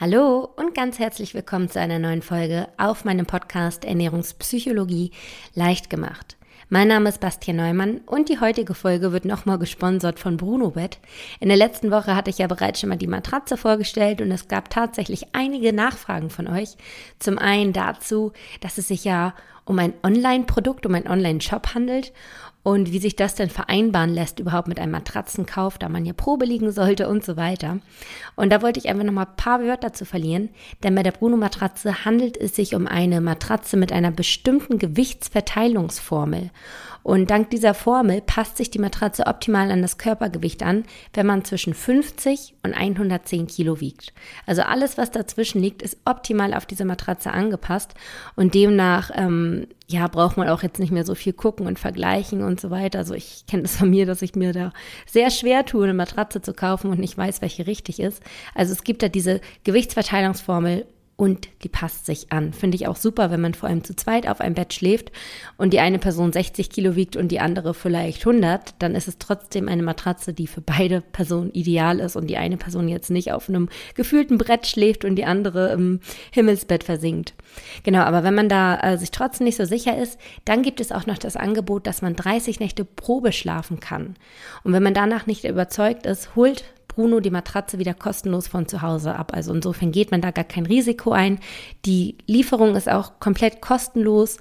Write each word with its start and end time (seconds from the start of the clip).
Hallo 0.00 0.48
und 0.56 0.74
ganz 0.74 0.98
herzlich 0.98 1.34
willkommen 1.34 1.68
zu 1.68 1.78
einer 1.78 1.98
neuen 1.98 2.22
Folge 2.22 2.68
auf 2.78 3.04
meinem 3.04 3.26
Podcast 3.26 3.84
Ernährungspsychologie 3.84 5.10
leicht 5.54 5.90
gemacht. 5.90 6.38
Mein 6.70 6.88
Name 6.88 7.10
ist 7.10 7.20
Bastian 7.20 7.58
Neumann 7.58 7.98
und 8.06 8.30
die 8.30 8.40
heutige 8.40 8.72
Folge 8.72 9.12
wird 9.12 9.26
nochmal 9.26 9.58
gesponsert 9.58 10.18
von 10.18 10.38
Bruno 10.38 10.70
Bett. 10.70 11.00
In 11.38 11.48
der 11.48 11.58
letzten 11.58 11.90
Woche 11.90 12.16
hatte 12.16 12.30
ich 12.30 12.38
ja 12.38 12.46
bereits 12.46 12.80
schon 12.80 12.88
mal 12.88 12.96
die 12.96 13.08
Matratze 13.08 13.58
vorgestellt 13.58 14.22
und 14.22 14.30
es 14.30 14.48
gab 14.48 14.70
tatsächlich 14.70 15.34
einige 15.34 15.74
Nachfragen 15.74 16.30
von 16.30 16.48
euch. 16.48 16.78
Zum 17.18 17.36
einen 17.36 17.74
dazu, 17.74 18.32
dass 18.62 18.78
es 18.78 18.88
sich 18.88 19.04
ja 19.04 19.34
um 19.64 19.78
ein 19.78 19.94
Online-Produkt, 20.02 20.86
um 20.86 20.94
einen 20.94 21.08
Online-Shop 21.08 21.74
handelt 21.74 22.12
und 22.62 22.92
wie 22.92 22.98
sich 22.98 23.16
das 23.16 23.34
denn 23.34 23.48
vereinbaren 23.48 24.10
lässt 24.10 24.38
überhaupt 24.38 24.68
mit 24.68 24.78
einem 24.78 24.92
Matratzenkauf, 24.92 25.78
da 25.78 25.88
man 25.88 26.04
ja 26.04 26.12
Probe 26.12 26.44
liegen 26.44 26.72
sollte 26.72 27.08
und 27.08 27.24
so 27.24 27.36
weiter. 27.36 27.78
Und 28.36 28.50
da 28.50 28.60
wollte 28.60 28.78
ich 28.78 28.88
einfach 28.88 29.04
nochmal 29.04 29.26
ein 29.26 29.36
paar 29.36 29.62
Wörter 29.62 29.94
zu 29.94 30.04
verlieren, 30.04 30.50
denn 30.82 30.94
bei 30.94 31.02
der 31.02 31.12
Bruno-Matratze 31.12 32.04
handelt 32.04 32.36
es 32.36 32.54
sich 32.54 32.74
um 32.74 32.86
eine 32.86 33.22
Matratze 33.22 33.78
mit 33.78 33.92
einer 33.92 34.10
bestimmten 34.10 34.78
Gewichtsverteilungsformel. 34.78 36.50
Und 37.02 37.30
dank 37.30 37.50
dieser 37.50 37.74
Formel 37.74 38.20
passt 38.20 38.56
sich 38.56 38.70
die 38.70 38.78
Matratze 38.78 39.26
optimal 39.26 39.70
an 39.70 39.82
das 39.82 39.98
Körpergewicht 39.98 40.62
an, 40.62 40.84
wenn 41.14 41.26
man 41.26 41.44
zwischen 41.44 41.74
50 41.74 42.54
und 42.62 42.74
110 42.74 43.46
Kilo 43.46 43.80
wiegt. 43.80 44.12
Also 44.46 44.62
alles, 44.62 44.98
was 44.98 45.10
dazwischen 45.10 45.60
liegt, 45.60 45.82
ist 45.82 45.98
optimal 46.04 46.54
auf 46.54 46.66
diese 46.66 46.84
Matratze 46.84 47.32
angepasst 47.32 47.94
und 48.36 48.54
demnach 48.54 49.10
ähm, 49.14 49.66
ja, 49.90 50.06
braucht 50.06 50.36
man 50.36 50.48
auch 50.48 50.62
jetzt 50.62 50.78
nicht 50.78 50.92
mehr 50.92 51.04
so 51.04 51.14
viel 51.16 51.32
gucken 51.32 51.66
und 51.66 51.78
vergleichen 51.78 52.44
und 52.44 52.60
so 52.60 52.70
weiter. 52.70 53.00
Also 53.00 53.14
ich 53.14 53.44
kenne 53.46 53.64
das 53.64 53.76
von 53.76 53.90
mir, 53.90 54.06
dass 54.06 54.22
ich 54.22 54.36
mir 54.36 54.52
da 54.52 54.72
sehr 55.06 55.30
schwer 55.30 55.64
tue, 55.66 55.84
eine 55.84 55.94
Matratze 55.94 56.40
zu 56.40 56.52
kaufen 56.52 56.90
und 56.90 57.00
nicht 57.00 57.18
weiß, 57.18 57.42
welche 57.42 57.66
richtig 57.66 57.98
ist. 57.98 58.22
Also 58.54 58.72
es 58.72 58.84
gibt 58.84 59.02
da 59.02 59.08
diese 59.08 59.40
Gewichtsverteilungsformel 59.64 60.86
und 61.20 61.50
die 61.64 61.68
passt 61.68 62.06
sich 62.06 62.32
an. 62.32 62.54
Finde 62.54 62.76
ich 62.76 62.86
auch 62.86 62.96
super, 62.96 63.30
wenn 63.30 63.42
man 63.42 63.52
vor 63.52 63.68
allem 63.68 63.84
zu 63.84 63.94
zweit 63.94 64.26
auf 64.26 64.40
einem 64.40 64.54
Bett 64.54 64.72
schläft 64.72 65.12
und 65.58 65.74
die 65.74 65.80
eine 65.80 65.98
Person 65.98 66.32
60 66.32 66.70
Kilo 66.70 66.96
wiegt 66.96 67.14
und 67.14 67.28
die 67.28 67.40
andere 67.40 67.74
vielleicht 67.74 68.26
100, 68.26 68.76
dann 68.78 68.94
ist 68.94 69.06
es 69.06 69.18
trotzdem 69.18 69.68
eine 69.68 69.82
Matratze, 69.82 70.32
die 70.32 70.46
für 70.46 70.62
beide 70.62 71.02
Personen 71.02 71.50
ideal 71.50 72.00
ist 72.00 72.16
und 72.16 72.28
die 72.28 72.38
eine 72.38 72.56
Person 72.56 72.88
jetzt 72.88 73.10
nicht 73.10 73.32
auf 73.32 73.50
einem 73.50 73.68
gefühlten 73.94 74.38
Brett 74.38 74.66
schläft 74.66 75.04
und 75.04 75.14
die 75.16 75.26
andere 75.26 75.72
im 75.72 76.00
Himmelsbett 76.30 76.84
versinkt. 76.84 77.34
Genau, 77.82 78.00
aber 78.00 78.24
wenn 78.24 78.34
man 78.34 78.48
da 78.48 78.80
äh, 78.80 78.96
sich 78.96 79.10
trotzdem 79.10 79.44
nicht 79.44 79.58
so 79.58 79.66
sicher 79.66 79.98
ist, 79.98 80.18
dann 80.46 80.62
gibt 80.62 80.80
es 80.80 80.90
auch 80.90 81.04
noch 81.04 81.18
das 81.18 81.36
Angebot, 81.36 81.86
dass 81.86 82.00
man 82.00 82.16
30 82.16 82.60
Nächte 82.60 82.86
Probe 82.86 83.32
schlafen 83.32 83.78
kann. 83.78 84.14
Und 84.64 84.72
wenn 84.72 84.82
man 84.82 84.94
danach 84.94 85.26
nicht 85.26 85.44
überzeugt 85.44 86.06
ist, 86.06 86.34
holt 86.34 86.64
Bruno 86.94 87.20
die 87.20 87.30
Matratze 87.30 87.78
wieder 87.78 87.94
kostenlos 87.94 88.48
von 88.48 88.66
zu 88.66 88.82
Hause 88.82 89.14
ab. 89.14 89.32
Also 89.34 89.54
insofern 89.54 89.92
geht 89.92 90.10
man 90.10 90.20
da 90.20 90.30
gar 90.30 90.44
kein 90.44 90.66
Risiko 90.66 91.12
ein. 91.12 91.38
Die 91.86 92.16
Lieferung 92.26 92.74
ist 92.74 92.88
auch 92.90 93.20
komplett 93.20 93.60
kostenlos 93.60 94.38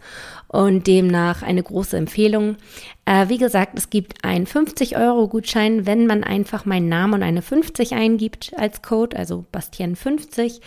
und 0.47 0.87
demnach 0.87 1.43
eine 1.43 1.63
große 1.63 1.95
Empfehlung. 1.95 2.57
Äh, 3.05 3.29
wie 3.29 3.37
gesagt, 3.37 3.77
es 3.77 3.89
gibt 3.89 4.25
einen 4.25 4.47
50-Euro-Gutschein, 4.47 5.85
wenn 5.85 6.07
man 6.07 6.23
einfach 6.23 6.65
meinen 6.65 6.89
Namen 6.89 7.15
und 7.15 7.23
eine 7.23 7.41
50 7.41 7.93
eingibt 7.93 8.53
als 8.57 8.81
Code, 8.81 9.15
also 9.15 9.45
Bastian 9.51 9.95
50 9.95 10.61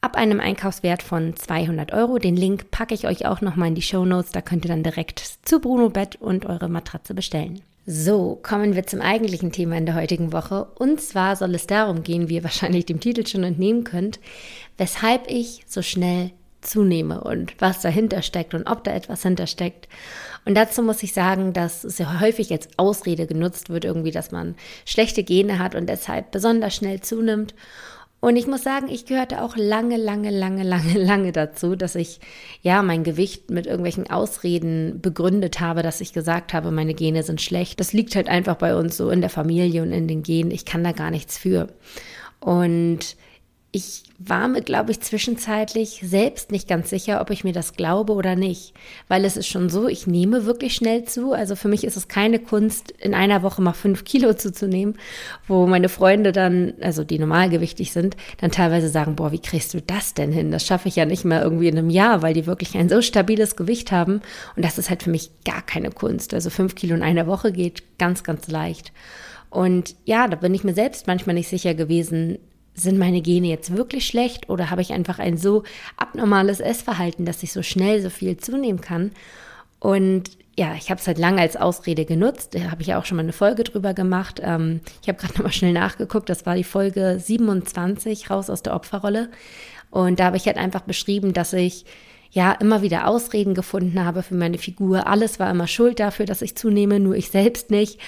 ab 0.00 0.16
einem 0.16 0.40
Einkaufswert 0.40 1.02
von 1.02 1.36
200 1.36 1.92
Euro. 1.92 2.18
Den 2.18 2.36
Link 2.36 2.70
packe 2.70 2.94
ich 2.94 3.06
euch 3.06 3.26
auch 3.26 3.40
nochmal 3.40 3.68
in 3.68 3.74
die 3.74 3.82
Show 3.82 4.04
Notes. 4.04 4.30
Da 4.32 4.40
könnt 4.40 4.64
ihr 4.64 4.70
dann 4.70 4.82
direkt 4.82 5.20
zu 5.42 5.60
Bruno 5.60 5.90
Bett 5.90 6.16
und 6.16 6.46
eure 6.46 6.68
Matratze 6.68 7.14
bestellen. 7.14 7.60
So, 7.90 8.38
kommen 8.42 8.74
wir 8.74 8.86
zum 8.86 9.00
eigentlichen 9.00 9.50
Thema 9.50 9.78
in 9.78 9.86
der 9.86 9.94
heutigen 9.94 10.30
Woche. 10.30 10.66
Und 10.74 11.00
zwar 11.00 11.36
soll 11.36 11.54
es 11.54 11.66
darum 11.66 12.02
gehen, 12.02 12.28
wie 12.28 12.34
ihr 12.34 12.44
wahrscheinlich 12.44 12.84
dem 12.84 13.00
Titel 13.00 13.26
schon 13.26 13.44
entnehmen 13.44 13.84
könnt, 13.84 14.20
weshalb 14.76 15.22
ich 15.26 15.62
so 15.66 15.80
schnell 15.80 16.32
zunehme 16.60 17.22
und 17.22 17.54
was 17.60 17.80
dahinter 17.80 18.20
steckt 18.20 18.52
und 18.52 18.66
ob 18.66 18.84
da 18.84 18.92
etwas 18.92 19.22
hintersteckt. 19.22 19.88
Und 20.44 20.54
dazu 20.54 20.82
muss 20.82 21.02
ich 21.02 21.14
sagen, 21.14 21.54
dass 21.54 21.96
ja 21.96 22.20
häufig 22.20 22.52
als 22.52 22.68
Ausrede 22.76 23.26
genutzt 23.26 23.70
wird, 23.70 23.86
irgendwie, 23.86 24.10
dass 24.10 24.32
man 24.32 24.54
schlechte 24.84 25.24
Gene 25.24 25.58
hat 25.58 25.74
und 25.74 25.88
deshalb 25.88 26.30
besonders 26.30 26.76
schnell 26.76 27.00
zunimmt. 27.00 27.54
Und 28.20 28.36
ich 28.36 28.48
muss 28.48 28.64
sagen, 28.64 28.88
ich 28.88 29.06
gehörte 29.06 29.42
auch 29.42 29.56
lange, 29.56 29.96
lange, 29.96 30.30
lange, 30.30 30.64
lange, 30.64 30.98
lange 31.04 31.32
dazu, 31.32 31.76
dass 31.76 31.94
ich 31.94 32.18
ja 32.62 32.82
mein 32.82 33.04
Gewicht 33.04 33.50
mit 33.50 33.66
irgendwelchen 33.66 34.10
Ausreden 34.10 35.00
begründet 35.00 35.60
habe, 35.60 35.82
dass 35.82 36.00
ich 36.00 36.12
gesagt 36.12 36.52
habe, 36.52 36.70
meine 36.70 36.94
Gene 36.94 37.22
sind 37.22 37.40
schlecht. 37.40 37.78
Das 37.78 37.92
liegt 37.92 38.16
halt 38.16 38.28
einfach 38.28 38.56
bei 38.56 38.74
uns 38.74 38.96
so 38.96 39.10
in 39.10 39.20
der 39.20 39.30
Familie 39.30 39.82
und 39.82 39.92
in 39.92 40.08
den 40.08 40.22
Genen. 40.22 40.50
Ich 40.50 40.64
kann 40.64 40.82
da 40.82 40.92
gar 40.92 41.10
nichts 41.10 41.38
für. 41.38 41.68
Und 42.40 43.16
ich 43.70 44.04
war 44.18 44.48
mir, 44.48 44.62
glaube 44.62 44.92
ich, 44.92 45.00
zwischenzeitlich 45.00 46.00
selbst 46.02 46.50
nicht 46.50 46.68
ganz 46.68 46.88
sicher, 46.88 47.20
ob 47.20 47.30
ich 47.30 47.44
mir 47.44 47.52
das 47.52 47.74
glaube 47.74 48.14
oder 48.14 48.34
nicht. 48.34 48.72
Weil 49.08 49.26
es 49.26 49.36
ist 49.36 49.46
schon 49.46 49.68
so, 49.68 49.86
ich 49.88 50.06
nehme 50.06 50.46
wirklich 50.46 50.74
schnell 50.74 51.04
zu. 51.04 51.34
Also 51.34 51.54
für 51.54 51.68
mich 51.68 51.84
ist 51.84 51.96
es 51.96 52.08
keine 52.08 52.38
Kunst, 52.38 52.92
in 52.92 53.14
einer 53.14 53.42
Woche 53.42 53.60
mal 53.60 53.74
fünf 53.74 54.04
Kilo 54.04 54.32
zuzunehmen, 54.32 54.96
wo 55.46 55.66
meine 55.66 55.90
Freunde 55.90 56.32
dann, 56.32 56.74
also 56.80 57.04
die 57.04 57.18
normalgewichtig 57.18 57.92
sind, 57.92 58.16
dann 58.40 58.50
teilweise 58.50 58.88
sagen, 58.88 59.16
boah, 59.16 59.32
wie 59.32 59.38
kriegst 59.38 59.74
du 59.74 59.82
das 59.82 60.14
denn 60.14 60.32
hin? 60.32 60.50
Das 60.50 60.64
schaffe 60.64 60.88
ich 60.88 60.96
ja 60.96 61.04
nicht 61.04 61.26
mehr 61.26 61.42
irgendwie 61.42 61.68
in 61.68 61.76
einem 61.76 61.90
Jahr, 61.90 62.22
weil 62.22 62.32
die 62.32 62.46
wirklich 62.46 62.74
ein 62.74 62.88
so 62.88 63.02
stabiles 63.02 63.54
Gewicht 63.54 63.92
haben. 63.92 64.22
Und 64.56 64.64
das 64.64 64.78
ist 64.78 64.88
halt 64.88 65.02
für 65.02 65.10
mich 65.10 65.30
gar 65.44 65.60
keine 65.60 65.90
Kunst. 65.90 66.32
Also 66.32 66.48
fünf 66.48 66.74
Kilo 66.74 66.94
in 66.94 67.02
einer 67.02 67.26
Woche 67.26 67.52
geht 67.52 67.82
ganz, 67.98 68.24
ganz 68.24 68.48
leicht. 68.48 68.92
Und 69.50 69.94
ja, 70.04 70.28
da 70.28 70.36
bin 70.36 70.54
ich 70.54 70.64
mir 70.64 70.74
selbst 70.74 71.06
manchmal 71.06 71.34
nicht 71.34 71.48
sicher 71.48 71.74
gewesen, 71.74 72.38
sind 72.78 72.98
meine 72.98 73.20
Gene 73.20 73.48
jetzt 73.48 73.76
wirklich 73.76 74.06
schlecht 74.06 74.48
oder 74.48 74.70
habe 74.70 74.82
ich 74.82 74.92
einfach 74.92 75.18
ein 75.18 75.36
so 75.36 75.64
abnormales 75.96 76.60
Essverhalten, 76.60 77.24
dass 77.24 77.42
ich 77.42 77.52
so 77.52 77.62
schnell 77.62 78.00
so 78.02 78.10
viel 78.10 78.36
zunehmen 78.36 78.80
kann? 78.80 79.12
Und 79.80 80.30
ja, 80.58 80.74
ich 80.74 80.90
habe 80.90 81.00
es 81.00 81.06
halt 81.06 81.18
lange 81.18 81.40
als 81.40 81.56
Ausrede 81.56 82.04
genutzt. 82.04 82.54
Da 82.54 82.70
habe 82.70 82.82
ich 82.82 82.88
ja 82.88 82.98
auch 82.98 83.04
schon 83.04 83.16
mal 83.16 83.22
eine 83.22 83.32
Folge 83.32 83.62
drüber 83.62 83.94
gemacht. 83.94 84.40
Ähm, 84.42 84.80
ich 85.02 85.08
habe 85.08 85.18
gerade 85.18 85.34
noch 85.36 85.44
mal 85.44 85.52
schnell 85.52 85.72
nachgeguckt. 85.72 86.28
Das 86.28 86.46
war 86.46 86.56
die 86.56 86.64
Folge 86.64 87.18
27, 87.20 88.28
raus 88.28 88.50
aus 88.50 88.62
der 88.62 88.74
Opferrolle. 88.74 89.30
Und 89.90 90.18
da 90.18 90.24
habe 90.24 90.36
ich 90.36 90.46
halt 90.46 90.56
einfach 90.56 90.82
beschrieben, 90.82 91.32
dass 91.32 91.52
ich 91.52 91.84
ja 92.30 92.52
immer 92.52 92.82
wieder 92.82 93.06
Ausreden 93.06 93.54
gefunden 93.54 94.04
habe 94.04 94.22
für 94.22 94.34
meine 94.34 94.58
Figur. 94.58 95.06
Alles 95.06 95.38
war 95.38 95.50
immer 95.50 95.66
schuld 95.66 96.00
dafür, 96.00 96.26
dass 96.26 96.42
ich 96.42 96.56
zunehme, 96.56 97.00
nur 97.00 97.14
ich 97.14 97.30
selbst 97.30 97.70
nicht. 97.70 97.98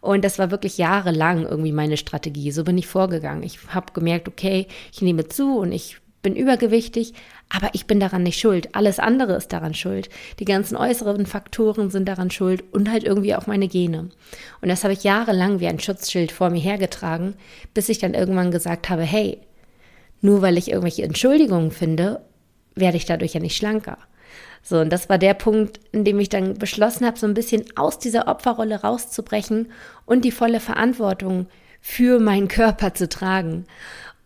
Und 0.00 0.24
das 0.24 0.38
war 0.38 0.50
wirklich 0.50 0.78
jahrelang 0.78 1.44
irgendwie 1.44 1.72
meine 1.72 1.96
Strategie. 1.96 2.50
So 2.52 2.64
bin 2.64 2.78
ich 2.78 2.86
vorgegangen. 2.86 3.42
Ich 3.42 3.58
habe 3.68 3.92
gemerkt, 3.92 4.28
okay, 4.28 4.66
ich 4.92 5.02
nehme 5.02 5.28
zu 5.28 5.58
und 5.58 5.72
ich 5.72 5.98
bin 6.22 6.34
übergewichtig, 6.34 7.14
aber 7.48 7.70
ich 7.72 7.86
bin 7.86 8.00
daran 8.00 8.24
nicht 8.24 8.40
schuld. 8.40 8.74
Alles 8.74 8.98
andere 8.98 9.36
ist 9.36 9.52
daran 9.52 9.74
schuld. 9.74 10.08
Die 10.40 10.44
ganzen 10.44 10.76
äußeren 10.76 11.24
Faktoren 11.24 11.88
sind 11.90 12.08
daran 12.08 12.32
schuld 12.32 12.64
und 12.72 12.90
halt 12.90 13.04
irgendwie 13.04 13.36
auch 13.36 13.46
meine 13.46 13.68
Gene. 13.68 14.08
Und 14.60 14.68
das 14.68 14.82
habe 14.82 14.92
ich 14.92 15.04
jahrelang 15.04 15.60
wie 15.60 15.68
ein 15.68 15.78
Schutzschild 15.78 16.32
vor 16.32 16.50
mir 16.50 16.60
hergetragen, 16.60 17.34
bis 17.74 17.88
ich 17.88 17.98
dann 17.98 18.14
irgendwann 18.14 18.50
gesagt 18.50 18.90
habe, 18.90 19.02
hey, 19.02 19.38
nur 20.20 20.42
weil 20.42 20.58
ich 20.58 20.68
irgendwelche 20.68 21.04
Entschuldigungen 21.04 21.70
finde 21.70 22.20
werde 22.76 22.96
ich 22.96 23.06
dadurch 23.06 23.34
ja 23.34 23.40
nicht 23.40 23.56
schlanker. 23.56 23.98
So, 24.62 24.78
und 24.80 24.90
das 24.90 25.08
war 25.08 25.18
der 25.18 25.34
Punkt, 25.34 25.80
in 25.92 26.04
dem 26.04 26.18
ich 26.18 26.28
dann 26.28 26.54
beschlossen 26.54 27.06
habe, 27.06 27.18
so 27.18 27.26
ein 27.26 27.34
bisschen 27.34 27.64
aus 27.76 27.98
dieser 27.98 28.28
Opferrolle 28.28 28.82
rauszubrechen 28.82 29.70
und 30.04 30.24
die 30.24 30.32
volle 30.32 30.60
Verantwortung 30.60 31.46
für 31.80 32.18
meinen 32.18 32.48
Körper 32.48 32.92
zu 32.94 33.08
tragen. 33.08 33.66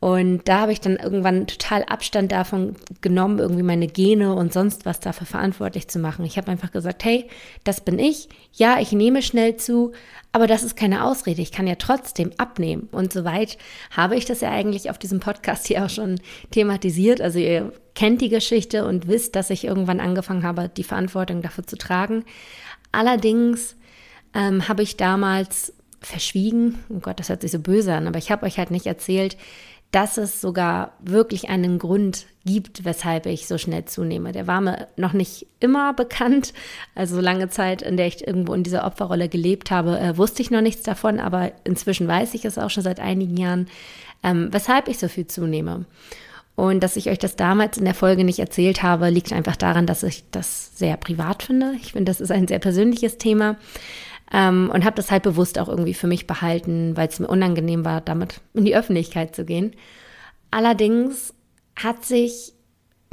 Und 0.01 0.49
da 0.49 0.61
habe 0.61 0.73
ich 0.73 0.81
dann 0.81 0.97
irgendwann 0.97 1.47
total 1.47 1.85
Abstand 1.85 2.33
davon 2.33 2.75
genommen, 3.03 3.39
irgendwie 3.39 3.63
meine 3.63 3.87
Gene 3.87 4.35
und 4.35 4.51
sonst 4.51 4.87
was 4.87 4.99
dafür 4.99 5.27
verantwortlich 5.27 5.89
zu 5.89 5.99
machen. 5.99 6.25
Ich 6.25 6.39
habe 6.39 6.51
einfach 6.51 6.73
gesagt, 6.73 7.05
hey, 7.05 7.29
das 7.65 7.83
bin 7.83 7.99
ich. 7.99 8.31
Ja, 8.55 8.81
ich 8.81 8.93
nehme 8.93 9.21
schnell 9.21 9.57
zu, 9.57 9.93
aber 10.33 10.47
das 10.47 10.63
ist 10.63 10.75
keine 10.75 11.05
Ausrede. 11.05 11.43
Ich 11.43 11.53
kann 11.53 11.67
ja 11.67 11.75
trotzdem 11.75 12.33
abnehmen. 12.39 12.89
Und 12.93 13.13
soweit 13.13 13.59
habe 13.91 14.17
ich 14.17 14.25
das 14.25 14.41
ja 14.41 14.51
eigentlich 14.51 14.89
auf 14.89 14.97
diesem 14.97 15.21
Podcast 15.21 15.67
hier 15.67 15.85
auch 15.85 15.91
schon 15.91 16.19
thematisiert. 16.51 17.21
Also 17.21 17.39
ihr 17.39 17.71
kennt 17.95 18.23
die 18.23 18.31
Geschichte 18.31 18.87
und 18.87 19.07
wisst, 19.07 19.37
dass 19.37 19.51
ich 19.51 19.65
irgendwann 19.65 20.01
angefangen 20.01 20.45
habe, 20.45 20.71
die 20.71 20.85
Verantwortung 20.85 21.43
dafür 21.43 21.67
zu 21.67 21.77
tragen. 21.77 22.25
Allerdings 22.91 23.77
ähm, 24.33 24.67
habe 24.67 24.83
ich 24.83 24.97
damals 24.97 25.75
verschwiegen, 26.01 26.79
oh 26.89 27.01
Gott, 27.01 27.21
das 27.21 27.29
hört 27.29 27.43
sich 27.43 27.51
so 27.51 27.59
böse 27.59 27.93
an, 27.93 28.07
aber 28.07 28.19
ich 28.19 28.31
habe 28.31 28.47
euch 28.47 28.57
halt 28.57 28.71
nicht 28.71 28.87
erzählt, 28.87 29.37
dass 29.91 30.19
es 30.19 30.41
sogar 30.41 30.93
wirklich 31.01 31.49
einen 31.49 31.79
Grund 31.79 32.27
gibt, 32.45 32.85
weshalb 32.85 33.27
ich 33.27 33.47
so 33.47 33.59
schnell 33.59 33.85
zunehme. 33.85 34.33
Der 34.33 34.47
war 34.47 34.61
mir 34.61 34.89
noch 34.97 35.13
nicht 35.13 35.47
immer 35.59 35.93
bekannt. 35.95 36.53
Also 36.95 37.21
lange 37.21 37.49
Zeit, 37.49 37.83
in 37.83 37.97
der 37.97 38.07
ich 38.07 38.27
irgendwo 38.27 38.55
in 38.55 38.63
dieser 38.63 38.85
Opferrolle 38.85 39.29
gelebt 39.29 39.71
habe, 39.71 39.99
äh, 39.99 40.17
wusste 40.17 40.43
ich 40.43 40.51
noch 40.51 40.61
nichts 40.61 40.83
davon, 40.83 41.19
aber 41.19 41.53
inzwischen 41.65 42.07
weiß 42.07 42.35
ich 42.35 42.45
es 42.45 42.59
auch 42.59 42.71
schon 42.71 42.85
seit 42.85 43.01
einigen 43.01 43.37
Jahren, 43.37 43.69
ähm, 44.23 44.49
weshalb 44.53 44.89
ich 44.89 44.99
so 44.99 45.09
viel 45.09 45.27
zunehme. 45.27 45.87
Und 46.57 46.81
dass 46.83 46.97
ich 46.97 47.09
euch 47.09 47.19
das 47.19 47.37
damals 47.37 47.79
in 47.79 47.87
der 47.87 47.95
Folge 47.95 48.23
nicht 48.23 48.39
erzählt 48.39 48.83
habe, 48.83 49.09
liegt 49.09 49.33
einfach 49.33 49.57
daran, 49.57 49.87
dass 49.87 50.03
ich 50.03 50.25
das 50.31 50.77
sehr 50.77 50.99
privat 50.99 51.43
finde. 51.43 51.73
Ich 51.81 51.93
finde, 51.93 52.11
das 52.11 52.21
ist 52.21 52.31
ein 52.31 52.47
sehr 52.47 52.59
persönliches 52.59 53.17
Thema. 53.17 53.57
Ähm, 54.33 54.71
und 54.73 54.85
habe 54.85 54.97
das 54.97 55.11
halt 55.11 55.23
bewusst 55.25 55.59
auch 55.59 55.69
irgendwie 55.69 55.95
für 55.95 56.07
mich 56.07 56.27
behalten, 56.27 56.97
weil 56.97 57.09
es 57.09 57.19
mir 57.19 57.29
unangenehm 57.29 57.85
war, 57.85 58.01
damit 58.01 58.41
in 58.55 58.65
die 58.65 58.77
Öffentlichkeit 58.77 59.35
zu 59.35 59.45
gehen. 59.45 59.73
Allerdings 60.51 61.35
hat 61.77 62.05
sich 62.05 62.53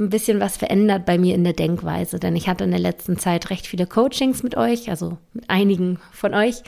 ein 0.00 0.10
bisschen 0.10 0.38
was 0.40 0.56
verändert 0.56 1.06
bei 1.06 1.18
mir 1.18 1.34
in 1.34 1.42
der 1.42 1.54
Denkweise, 1.54 2.20
denn 2.20 2.36
ich 2.36 2.48
hatte 2.48 2.64
in 2.64 2.70
der 2.70 2.78
letzten 2.78 3.18
Zeit 3.18 3.50
recht 3.50 3.66
viele 3.66 3.86
Coachings 3.86 4.44
mit 4.44 4.56
euch, 4.56 4.90
also 4.90 5.18
mit 5.32 5.50
einigen 5.50 5.98
von 6.12 6.34
euch, 6.34 6.62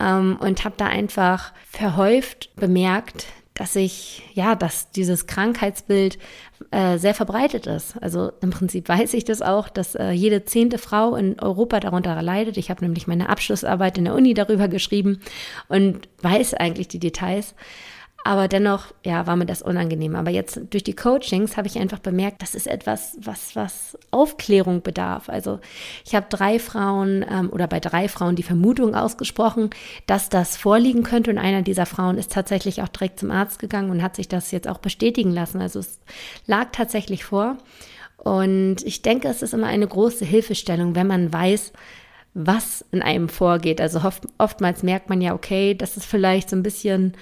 ähm, 0.00 0.36
und 0.40 0.64
habe 0.64 0.74
da 0.76 0.86
einfach 0.86 1.52
verhäuft 1.70 2.50
bemerkt, 2.56 3.26
dass 3.54 3.76
ich, 3.76 4.22
ja, 4.34 4.56
dass 4.56 4.90
dieses 4.90 5.26
Krankheitsbild 5.26 6.18
äh, 6.72 6.98
sehr 6.98 7.14
verbreitet 7.14 7.68
ist. 7.68 7.94
Also 8.02 8.32
im 8.40 8.50
Prinzip 8.50 8.88
weiß 8.88 9.14
ich 9.14 9.24
das 9.24 9.42
auch, 9.42 9.68
dass 9.68 9.94
äh, 9.94 10.10
jede 10.10 10.44
zehnte 10.44 10.78
Frau 10.78 11.14
in 11.14 11.38
Europa 11.38 11.78
darunter 11.78 12.20
leidet. 12.20 12.56
Ich 12.56 12.68
habe 12.70 12.84
nämlich 12.84 13.06
meine 13.06 13.28
Abschlussarbeit 13.28 13.96
in 13.96 14.06
der 14.06 14.14
Uni 14.14 14.34
darüber 14.34 14.66
geschrieben 14.66 15.20
und 15.68 16.08
weiß 16.22 16.54
eigentlich 16.54 16.88
die 16.88 16.98
Details. 16.98 17.54
Aber 18.26 18.48
dennoch, 18.48 18.86
ja, 19.04 19.26
war 19.26 19.36
mir 19.36 19.44
das 19.44 19.60
unangenehm. 19.60 20.16
Aber 20.16 20.30
jetzt 20.30 20.58
durch 20.70 20.82
die 20.82 20.96
Coachings 20.96 21.58
habe 21.58 21.68
ich 21.68 21.78
einfach 21.78 21.98
bemerkt, 21.98 22.40
das 22.40 22.54
ist 22.54 22.66
etwas, 22.66 23.18
was, 23.20 23.54
was 23.54 23.98
Aufklärung 24.10 24.80
bedarf. 24.80 25.28
Also 25.28 25.60
ich 26.06 26.14
habe 26.14 26.24
drei 26.30 26.58
Frauen 26.58 27.22
ähm, 27.30 27.50
oder 27.50 27.66
bei 27.66 27.80
drei 27.80 28.08
Frauen 28.08 28.34
die 28.34 28.42
Vermutung 28.42 28.94
ausgesprochen, 28.94 29.68
dass 30.06 30.30
das 30.30 30.56
vorliegen 30.56 31.02
könnte. 31.02 31.30
Und 31.30 31.36
einer 31.36 31.60
dieser 31.60 31.84
Frauen 31.84 32.16
ist 32.16 32.32
tatsächlich 32.32 32.80
auch 32.80 32.88
direkt 32.88 33.20
zum 33.20 33.30
Arzt 33.30 33.58
gegangen 33.58 33.90
und 33.90 34.02
hat 34.02 34.16
sich 34.16 34.26
das 34.26 34.50
jetzt 34.52 34.68
auch 34.68 34.78
bestätigen 34.78 35.30
lassen. 35.30 35.60
Also 35.60 35.80
es 35.80 36.00
lag 36.46 36.68
tatsächlich 36.72 37.24
vor. 37.24 37.58
Und 38.16 38.76
ich 38.86 39.02
denke, 39.02 39.28
es 39.28 39.42
ist 39.42 39.52
immer 39.52 39.66
eine 39.66 39.86
große 39.86 40.24
Hilfestellung, 40.24 40.94
wenn 40.94 41.06
man 41.06 41.30
weiß, 41.30 41.74
was 42.32 42.84
in 42.90 43.02
einem 43.02 43.28
vorgeht. 43.28 43.82
Also 43.82 44.00
oft, 44.00 44.24
oftmals 44.38 44.82
merkt 44.82 45.10
man 45.10 45.20
ja, 45.20 45.34
okay, 45.34 45.74
das 45.74 45.98
ist 45.98 46.06
vielleicht 46.06 46.48
so 46.48 46.56
ein 46.56 46.62
bisschen 46.62 47.12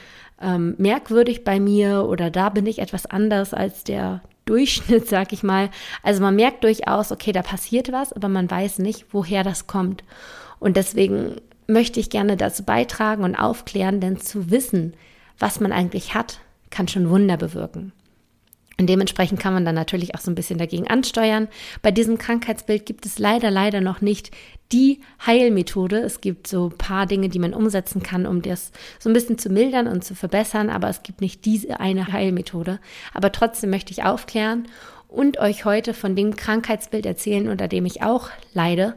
ähm, 0.43 0.75
merkwürdig 0.79 1.45
bei 1.45 1.61
mir 1.61 2.07
oder 2.09 2.31
da 2.31 2.49
bin 2.49 2.67
ich 2.67 2.81
etwas 2.81 3.07
anders 3.07 3.55
als 3.55 3.85
der 3.85 4.23
Durchschnitt, 4.45 5.09
sag 5.09 5.33
ich 5.33 5.43
mal. 5.43 5.71
Also 6.03 6.23
man 6.23 6.37
merkt 6.37 6.65
durchaus, 6.65 7.13
okay, 7.13 7.33
da 7.33 7.43
passiert 7.43 7.93
was, 7.93 8.13
aber 8.13 8.29
man 8.29 8.51
weiß 8.51 8.79
nicht, 8.79 9.07
woher 9.13 9.45
das 9.45 9.67
kommt. 9.67 10.05
Und 10.59 10.77
deswegen 10.77 11.37
möchte 11.67 12.01
ich 12.01 12.11
gerne 12.11 12.37
dazu 12.37 12.65
beitragen 12.65 13.25
und 13.25 13.37
aufklären, 13.37 14.01
denn 14.01 14.19
zu 14.19 14.51
wissen, 14.51 14.95
was 15.39 15.61
man 15.61 15.73
eigentlich 15.73 16.15
hat, 16.15 16.41
kann 16.71 16.89
schon 16.89 17.09
Wunder 17.11 17.37
bewirken. 17.37 17.93
Und 18.79 18.89
dementsprechend 18.89 19.39
kann 19.39 19.55
man 19.55 19.65
dann 19.65 19.75
natürlich 19.75 20.15
auch 20.15 20.21
so 20.21 20.31
ein 20.31 20.35
bisschen 20.35 20.59
dagegen 20.59 20.89
ansteuern. 20.89 21.49
Bei 21.83 21.91
diesem 21.91 22.19
Krankheitsbild 22.19 22.87
gibt 22.87 23.07
es 23.07 23.19
leider, 23.19 23.51
leider 23.51 23.81
noch 23.81 24.01
nicht 24.01 24.31
die 24.73 25.01
Heilmethode. 25.27 25.99
Es 25.99 26.21
gibt 26.21 26.47
so 26.47 26.69
ein 26.69 26.79
paar 26.79 27.07
Dinge, 27.07 27.29
die 27.29 27.39
man 27.39 27.55
umsetzen 27.55 28.03
kann, 28.03 28.27
um 28.27 28.41
das 28.43 28.73
so 28.99 29.11
ein 29.11 29.13
bisschen 29.13 29.39
zu 29.39 29.51
mildern 29.51 29.87
und 29.87 30.03
zu 30.05 30.15
verbessern, 30.15 30.71
aber 30.71 30.89
es 30.89 31.03
gibt 31.03 31.21
nicht 31.21 31.45
diese 31.45 31.81
eine 31.81 32.13
Heilmethode. 32.13 32.81
Aber 33.13 33.31
trotzdem 33.33 33.71
möchte 33.71 33.93
ich 33.93 34.05
aufklären 34.05 34.67
und 35.09 35.39
euch 35.39 35.67
heute 35.67 35.93
von 35.93 36.17
dem 36.17 36.37
Krankheitsbild 36.37 37.05
erzählen, 37.05 37.49
unter 37.49 37.69
dem 37.69 37.85
ich 37.85 38.03
auch 38.03 38.31
leide 38.55 38.95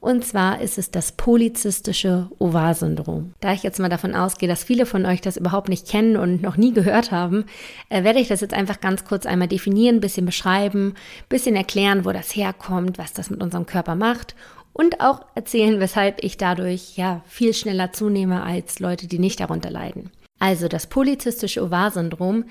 und 0.00 0.24
zwar 0.24 0.60
ist 0.60 0.78
es 0.78 0.90
das 0.90 1.12
polyzystische 1.12 2.28
Ovar-Syndrom. 2.38 3.34
Da 3.40 3.52
ich 3.52 3.64
jetzt 3.64 3.80
mal 3.80 3.88
davon 3.88 4.14
ausgehe, 4.14 4.48
dass 4.48 4.62
viele 4.62 4.86
von 4.86 5.04
euch 5.06 5.20
das 5.20 5.36
überhaupt 5.36 5.68
nicht 5.68 5.88
kennen 5.88 6.16
und 6.16 6.40
noch 6.40 6.56
nie 6.56 6.72
gehört 6.72 7.10
haben, 7.10 7.46
äh, 7.88 8.04
werde 8.04 8.20
ich 8.20 8.28
das 8.28 8.40
jetzt 8.40 8.54
einfach 8.54 8.80
ganz 8.80 9.04
kurz 9.04 9.26
einmal 9.26 9.48
definieren, 9.48 10.00
bisschen 10.00 10.26
beschreiben, 10.26 10.94
bisschen 11.28 11.56
erklären, 11.56 12.04
wo 12.04 12.12
das 12.12 12.36
herkommt, 12.36 12.98
was 12.98 13.12
das 13.12 13.30
mit 13.30 13.42
unserem 13.42 13.66
Körper 13.66 13.96
macht 13.96 14.36
und 14.72 15.00
auch 15.00 15.22
erzählen, 15.34 15.80
weshalb 15.80 16.22
ich 16.22 16.36
dadurch 16.36 16.96
ja 16.96 17.22
viel 17.26 17.52
schneller 17.52 17.92
zunehme 17.92 18.44
als 18.44 18.78
Leute, 18.78 19.08
die 19.08 19.18
nicht 19.18 19.40
darunter 19.40 19.70
leiden. 19.70 20.10
Also 20.38 20.68
das 20.68 20.86
polyzystische 20.86 21.64
Ovar-Syndrom 21.64 22.44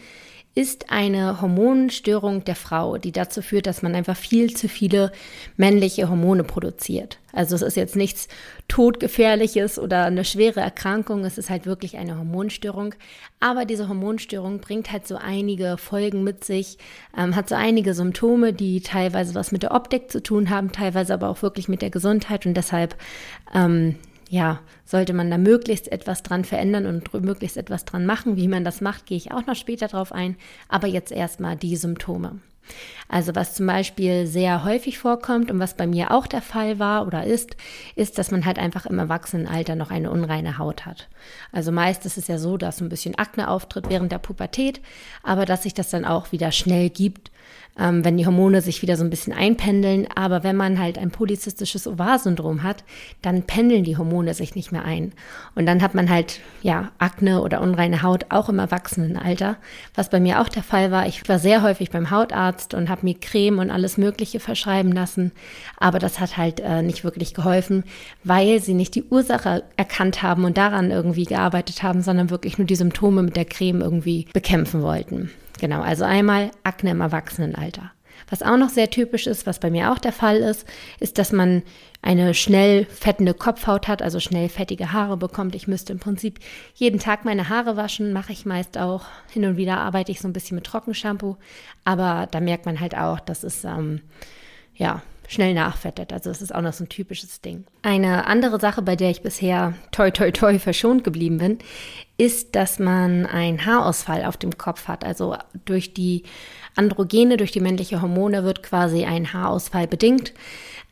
ist 0.58 0.90
eine 0.90 1.40
Hormonstörung 1.40 2.44
der 2.44 2.56
Frau, 2.56 2.98
die 2.98 3.12
dazu 3.12 3.44
führt, 3.44 3.68
dass 3.68 3.84
man 3.84 3.94
einfach 3.94 4.18
viel 4.18 4.56
zu 4.56 4.68
viele 4.68 5.12
männliche 5.56 6.10
Hormone 6.10 6.44
produziert. 6.44 7.20
Also 7.32 7.56
es 7.56 7.62
ist 7.62 7.78
jetzt 7.78 7.96
nichts 7.96 8.28
todgefährliches 8.68 9.78
oder 9.78 10.06
eine 10.06 10.26
schwere 10.26 10.60
Erkrankung, 10.60 11.26
es 11.26 11.38
ist 11.38 11.52
halt 11.52 11.68
wirklich 11.68 11.98
eine 11.98 12.18
Hormonstörung. 12.18 12.96
Aber 13.40 13.66
diese 13.66 13.88
Hormonstörung 13.88 14.60
bringt 14.60 14.92
halt 14.92 15.06
so 15.06 15.18
einige 15.18 15.78
Folgen 15.78 16.24
mit 16.24 16.44
sich, 16.44 16.80
ähm, 17.16 17.36
hat 17.36 17.50
so 17.50 17.54
einige 17.54 17.94
Symptome, 17.94 18.52
die 18.52 18.82
teilweise 18.82 19.36
was 19.36 19.52
mit 19.52 19.62
der 19.62 19.76
Optik 19.76 20.10
zu 20.10 20.24
tun 20.24 20.50
haben, 20.50 20.72
teilweise 20.72 21.14
aber 21.14 21.30
auch 21.30 21.44
wirklich 21.44 21.68
mit 21.68 21.84
der 21.84 21.92
Gesundheit 21.92 22.48
und 22.48 22.56
deshalb 22.56 22.96
ähm, 23.54 23.94
ja, 24.30 24.60
sollte 24.86 25.14
man 25.14 25.32
da 25.32 25.38
möglichst 25.38 25.92
etwas 25.92 26.24
dran 26.24 26.44
verändern 26.44 26.86
und 26.86 27.14
möglichst 27.14 27.58
etwas 27.58 27.86
dran 27.86 28.06
machen. 28.06 28.36
Wie 28.36 28.48
man 28.48 28.64
das 28.64 28.82
macht, 28.82 29.06
gehe 29.06 29.18
ich 29.18 29.32
auch 29.32 29.46
noch 29.46 29.56
später 29.56 29.88
drauf 29.88 30.12
ein. 30.12 30.36
Aber 30.68 30.88
jetzt 30.88 31.12
erstmal 31.12 31.56
die 31.56 31.76
Symptome. 31.76 32.40
Also 33.10 33.36
was 33.36 33.54
zum 33.54 33.68
Beispiel 33.68 34.28
sehr 34.28 34.66
häufig 34.66 35.00
vorkommt 35.00 35.50
und 35.50 35.60
was 35.60 35.76
bei 35.76 35.88
mir 35.88 36.12
auch 36.12 36.28
der 36.28 36.42
Fall 36.42 36.78
war 36.78 37.08
oder 37.08 37.24
ist, 37.24 37.56
ist, 37.96 38.18
dass 38.18 38.32
man 38.32 38.46
halt 38.46 38.60
einfach 38.60 38.86
im 38.86 39.00
Erwachsenenalter 39.00 39.76
noch 39.76 39.92
eine 39.92 40.12
unreine 40.12 40.58
Haut 40.58 40.86
hat. 40.86 41.08
Also 41.52 41.72
meist 41.72 42.06
ist 42.06 42.18
es 42.18 42.28
ja 42.28 42.38
so, 42.38 42.58
dass 42.58 42.82
ein 42.82 42.90
bisschen 42.90 43.16
Akne 43.16 43.50
auftritt 43.50 43.90
während 43.90 44.12
der 44.12 44.18
Pubertät, 44.18 44.82
aber 45.24 45.46
dass 45.46 45.64
sich 45.64 45.74
das 45.74 45.90
dann 45.90 46.06
auch 46.06 46.32
wieder 46.32 46.52
schnell 46.52 46.90
gibt 46.90 47.32
ähm, 47.80 48.04
wenn 48.04 48.18
die 48.18 48.26
Hormone 48.26 48.62
sich 48.62 48.82
wieder 48.82 48.98
so 48.98 49.04
ein 49.04 49.10
bisschen 49.10 49.34
einpendeln. 49.34 50.08
Aber 50.16 50.44
wenn 50.44 50.56
man 50.56 50.80
halt 50.80 50.98
ein 50.98 51.12
polyzystisches 51.12 51.88
Ovar-Syndrom 51.88 52.64
hat, 52.64 52.84
dann 53.22 53.44
pendeln 53.44 53.84
die 53.84 53.98
Hormone 53.98 54.34
sich 54.34 54.56
nicht 54.56 54.72
mehr 54.72 54.86
ein. 54.86 55.14
Und 55.56 55.66
dann 55.66 55.82
hat 55.82 55.94
man 55.94 56.10
halt, 56.10 56.40
ja, 56.62 56.92
Akne 56.98 57.42
oder 57.42 57.62
unreine 57.62 58.02
Haut 58.02 58.26
auch 58.30 58.50
im 58.50 58.60
Erwachsenenalter. 58.60 59.58
Was 59.96 60.10
bei 60.10 60.20
mir 60.20 60.42
auch 60.42 60.50
der 60.50 60.64
Fall 60.64 60.92
war. 60.92 61.08
Ich 61.08 61.28
war 61.30 61.40
sehr 61.40 61.62
häufig 61.62 61.92
beim 61.92 62.10
Hautarzt 62.10 62.57
und 62.74 62.90
habe 62.90 63.02
mir 63.04 63.16
Creme 63.20 63.60
und 63.60 63.72
alles 63.72 63.98
Mögliche 63.98 64.40
verschreiben 64.40 64.92
lassen. 64.92 65.32
Aber 65.78 66.00
das 66.00 66.20
hat 66.20 66.38
halt 66.38 66.60
äh, 66.60 66.82
nicht 66.82 67.04
wirklich 67.04 67.34
geholfen, 67.34 67.84
weil 68.24 68.62
sie 68.62 68.74
nicht 68.74 68.96
die 68.96 69.04
Ursache 69.04 69.64
erkannt 69.76 70.24
haben 70.24 70.46
und 70.46 70.58
daran 70.58 70.92
irgendwie 70.92 71.26
gearbeitet 71.26 71.84
haben, 71.84 72.02
sondern 72.02 72.30
wirklich 72.30 72.58
nur 72.58 72.68
die 72.68 72.76
Symptome 72.76 73.24
mit 73.24 73.36
der 73.36 73.46
Creme 73.46 73.82
irgendwie 73.82 74.28
bekämpfen 74.34 74.82
wollten. 74.82 75.32
Genau, 75.60 75.82
also 75.82 76.04
einmal 76.04 76.52
Akne 76.64 76.92
im 76.92 77.02
Erwachsenenalter. 77.02 77.92
Was 78.30 78.42
auch 78.42 78.58
noch 78.58 78.70
sehr 78.70 78.90
typisch 78.90 79.28
ist, 79.28 79.46
was 79.46 79.60
bei 79.60 79.70
mir 79.70 79.92
auch 79.92 80.00
der 80.00 80.12
Fall 80.12 80.38
ist, 80.38 80.66
ist, 81.00 81.18
dass 81.18 81.32
man 81.32 81.64
eine 82.02 82.34
schnell 82.34 82.86
fettende 82.86 83.34
Kopfhaut 83.34 83.88
hat, 83.88 84.02
also 84.02 84.20
schnell 84.20 84.50
fettige 84.50 84.94
Haare 84.94 85.18
bekommt. 85.18 85.56
Ich 85.56 85.68
müsste 85.68 85.94
im 85.94 86.00
Prinzip 86.00 86.40
jeden 86.76 87.00
Tag 87.00 87.26
meine 87.26 87.50
Haare 87.50 87.76
waschen, 87.76 88.14
mache 88.14 88.32
ich 88.32 88.46
meist 88.46 88.78
auch. 88.78 89.06
Hin 89.30 89.46
und 89.46 89.58
wieder 89.58 89.78
arbeite 89.78 90.12
ich 90.12 90.22
so 90.22 90.28
ein 90.28 90.34
bisschen 90.34 90.56
mit 90.56 90.66
Trockenshampoo, 90.66 91.38
aber 91.84 92.28
da 92.32 92.40
merkt 92.40 92.66
man 92.66 92.80
halt 92.80 92.96
auch, 92.96 93.20
dass 93.20 93.44
es 93.44 93.64
ähm, 93.64 94.02
ja 94.76 95.02
schnell 95.28 95.54
nachfettet. 95.54 96.14
Also 96.14 96.30
es 96.30 96.42
ist 96.42 96.56
auch 96.56 96.62
noch 96.62 96.74
so 96.74 96.86
ein 96.86 96.90
typisches 96.90 97.42
Ding. 97.42 97.66
Eine 97.82 98.28
andere 98.28 98.60
Sache, 98.60 98.82
bei 98.82 98.96
der 98.96 99.10
ich 99.10 99.22
bisher 99.22 99.74
toi 99.92 100.10
toi 100.10 100.32
toi 100.32 100.58
verschont 100.58 101.04
geblieben 101.04 101.38
bin, 101.38 101.60
ist, 102.18 102.56
dass 102.56 102.80
man 102.80 103.26
einen 103.26 103.66
Haarausfall 103.66 104.24
auf 104.24 104.38
dem 104.38 104.58
Kopf 104.58 104.88
hat. 104.88 105.04
Also 105.04 105.36
durch 105.66 105.94
die 105.94 106.24
Androgene, 106.78 107.38
durch 107.38 107.52
die 107.52 107.60
männliche 107.60 108.02
Hormone 108.02 108.44
wird 108.44 108.64
quasi 108.64 109.06
ein 109.06 109.34
Haarausfall 109.34 109.88
bedingt. 109.88 110.34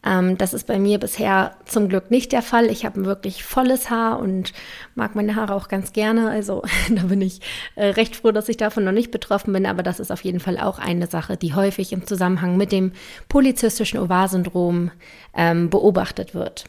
Ähm, 0.06 0.38
das 0.38 0.54
ist 0.54 0.68
bei 0.68 0.78
mir 0.78 1.00
bisher 1.00 1.56
zum 1.66 1.90
Glück 1.90 2.12
nicht 2.12 2.32
der 2.32 2.44
Fall. 2.44 2.68
Ich 2.68 2.86
habe 2.86 3.06
wirklich 3.06 3.44
volles 3.44 3.90
Haar 3.90 4.20
und 4.20 4.54
mag 4.94 5.16
meine 5.16 5.36
Haare 5.36 5.56
auch 5.56 5.68
ganz 5.68 5.94
gerne. 5.94 6.30
Also 6.30 6.64
da 6.90 7.04
bin 7.04 7.22
ich 7.22 7.42
äh, 7.76 7.88
recht 7.88 8.16
froh, 8.16 8.32
dass 8.32 8.48
ich 8.48 8.58
davon 8.58 8.84
noch 8.84 8.92
nicht 8.92 9.12
betroffen 9.12 9.52
bin. 9.52 9.66
Aber 9.66 9.82
das 9.82 10.00
ist 10.00 10.12
auf 10.12 10.24
jeden 10.24 10.40
Fall 10.40 10.60
auch 10.60 10.78
eine 10.78 11.08
Sache, 11.08 11.38
die 11.38 11.56
häufig 11.56 11.92
im 11.92 12.06
Zusammenhang 12.06 12.56
mit 12.56 12.72
dem 12.72 12.92
polyzystischen 13.30 14.00
Ovarsyndrom 14.00 14.92
ähm, 15.36 15.70
beobachtet 15.70 16.36
wird. 16.36 16.66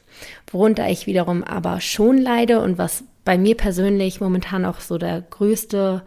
Worunter 0.50 0.88
ich 0.88 1.06
wiederum 1.06 1.44
aber 1.44 1.80
schon 1.80 2.18
leide 2.18 2.60
und 2.60 2.78
was 2.78 3.04
bei 3.24 3.36
mir 3.36 3.56
persönlich 3.56 4.20
momentan 4.20 4.64
auch 4.64 4.80
so 4.80 4.96
der 4.96 5.20
größte 5.20 6.02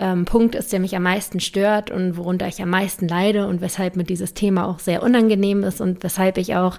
ähm, 0.00 0.24
Punkt 0.24 0.54
ist, 0.54 0.72
der 0.72 0.80
mich 0.80 0.96
am 0.96 1.02
meisten 1.02 1.40
stört 1.40 1.90
und 1.90 2.16
worunter 2.16 2.48
ich 2.48 2.60
am 2.62 2.70
meisten 2.70 3.06
leide 3.06 3.46
und 3.46 3.60
weshalb 3.60 3.96
mir 3.96 4.04
dieses 4.04 4.34
Thema 4.34 4.66
auch 4.66 4.78
sehr 4.78 5.02
unangenehm 5.02 5.62
ist 5.62 5.80
und 5.80 6.02
weshalb 6.02 6.38
ich 6.38 6.56
auch 6.56 6.78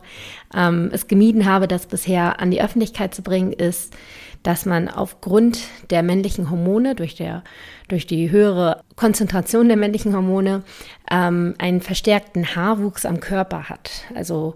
ähm, 0.56 0.90
es 0.92 1.08
gemieden 1.08 1.46
habe, 1.46 1.68
das 1.68 1.86
bisher 1.86 2.40
an 2.40 2.50
die 2.50 2.62
Öffentlichkeit 2.62 3.14
zu 3.14 3.22
bringen, 3.22 3.54
ist, 3.54 3.96
dass 4.42 4.66
man 4.66 4.90
aufgrund 4.90 5.60
der 5.92 6.02
männlichen 6.02 6.50
Hormone, 6.50 6.96
durch, 6.96 7.14
der, 7.14 7.44
durch 7.88 8.08
die 8.08 8.32
höhere 8.32 8.82
Konzentration 8.96 9.68
der 9.68 9.78
männlichen 9.78 10.16
Hormone, 10.16 10.64
ähm, 11.10 11.54
einen 11.60 11.82
verstärkten 11.82 12.56
Haarwuchs 12.56 13.06
am 13.06 13.20
Körper 13.20 13.70
hat. 13.70 13.92
Also 14.16 14.56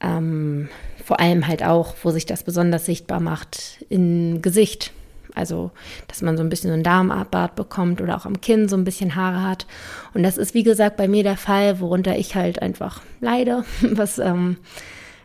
ähm, 0.00 0.68
vor 1.04 1.18
allem 1.18 1.48
halt 1.48 1.64
auch, 1.64 1.94
wo 2.02 2.10
sich 2.10 2.26
das 2.26 2.44
besonders 2.44 2.86
sichtbar 2.86 3.18
macht, 3.18 3.84
im 3.88 4.42
Gesicht. 4.42 4.92
Also, 5.36 5.70
dass 6.08 6.22
man 6.22 6.36
so 6.36 6.42
ein 6.42 6.48
bisschen 6.48 6.70
so 6.70 6.74
ein 6.74 6.82
Darmbad 6.82 7.54
bekommt 7.54 8.00
oder 8.00 8.16
auch 8.16 8.24
am 8.24 8.40
Kinn 8.40 8.68
so 8.68 8.76
ein 8.76 8.84
bisschen 8.84 9.14
Haare 9.14 9.42
hat. 9.42 9.66
Und 10.14 10.22
das 10.22 10.38
ist, 10.38 10.54
wie 10.54 10.62
gesagt, 10.62 10.96
bei 10.96 11.08
mir 11.08 11.22
der 11.22 11.36
Fall, 11.36 11.78
worunter 11.80 12.16
ich 12.16 12.34
halt 12.34 12.62
einfach 12.62 13.02
leide, 13.20 13.64
was, 13.82 14.18
ähm, 14.18 14.56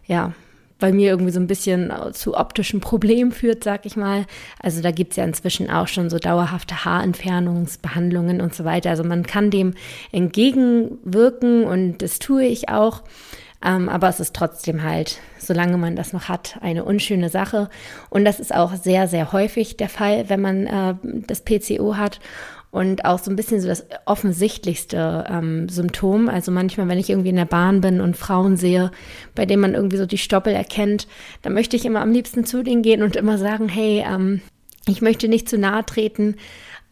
ja, 0.06 0.34
bei 0.82 0.92
mir 0.92 1.12
irgendwie 1.12 1.32
so 1.32 1.40
ein 1.40 1.48
bisschen 1.48 1.94
zu 2.12 2.36
optischen 2.36 2.82
Problemen 2.82 3.32
führt, 3.32 3.64
sag 3.64 3.86
ich 3.86 3.96
mal. 3.96 4.26
Also 4.60 4.82
da 4.82 4.92
gibt 4.92 5.12
es 5.12 5.18
ja 5.18 5.24
inzwischen 5.24 5.70
auch 5.70 5.88
schon 5.88 6.10
so 6.10 6.18
dauerhafte 6.18 6.84
Haarentfernungsbehandlungen 6.84 8.42
und 8.42 8.54
so 8.54 8.66
weiter. 8.66 8.90
Also 8.90 9.04
man 9.06 9.26
kann 9.26 9.52
dem 9.52 9.76
entgegenwirken 10.12 11.64
und 11.64 12.00
das 12.02 12.20
tue 12.20 12.44
ich 12.46 12.68
auch. 12.68 13.04
Ähm, 13.64 13.90
aber 13.90 14.10
es 14.10 14.20
ist 14.20 14.36
trotzdem 14.36 14.84
halt, 14.84 15.20
solange 15.38 15.78
man 15.78 15.96
das 15.96 16.14
noch 16.14 16.30
hat, 16.30 16.58
eine 16.62 16.84
unschöne 16.84 17.30
Sache. 17.30 17.70
Und 18.10 18.26
das 18.26 18.40
ist 18.40 18.54
auch 18.54 18.76
sehr, 18.76 19.08
sehr 19.08 19.32
häufig 19.32 19.78
der 19.78 19.90
Fall, 19.90 20.30
wenn 20.30 20.42
man 20.42 20.68
äh, 20.68 20.96
das 21.28 21.42
PCO 21.42 21.96
hat 21.98 22.20
und 22.72 23.04
auch 23.04 23.20
so 23.20 23.30
ein 23.30 23.36
bisschen 23.36 23.60
so 23.60 23.68
das 23.68 23.86
offensichtlichste 24.06 25.26
ähm, 25.30 25.70
Symptom. 25.70 26.30
Also 26.30 26.52
manchmal, 26.52 26.88
wenn 26.88 26.98
ich 26.98 27.10
irgendwie 27.10 27.30
in 27.30 27.36
der 27.36 27.46
Bahn 27.46 27.82
bin 27.82 28.02
und 28.02 28.18
Frauen 28.18 28.56
sehe, 28.58 28.92
bei 29.36 29.46
denen 29.46 29.62
man 29.62 29.76
irgendwie 29.76 29.98
so 29.98 30.06
die 30.06 30.18
Stoppel 30.18 30.54
erkennt, 30.54 31.08
dann 31.42 31.54
möchte 31.54 31.76
ich 31.76 31.86
immer 31.86 32.02
am 32.02 32.12
liebsten 32.12 32.46
zu 32.46 32.64
denen 32.64 32.82
gehen 32.82 33.04
und 33.04 33.18
immer 33.18 33.38
sagen, 33.38 33.68
hey, 33.68 34.04
ähm, 34.08 34.42
ich 34.88 35.02
möchte 35.02 35.28
nicht 35.28 35.48
zu 35.48 35.58
nahe 35.58 35.86
treten, 35.86 36.38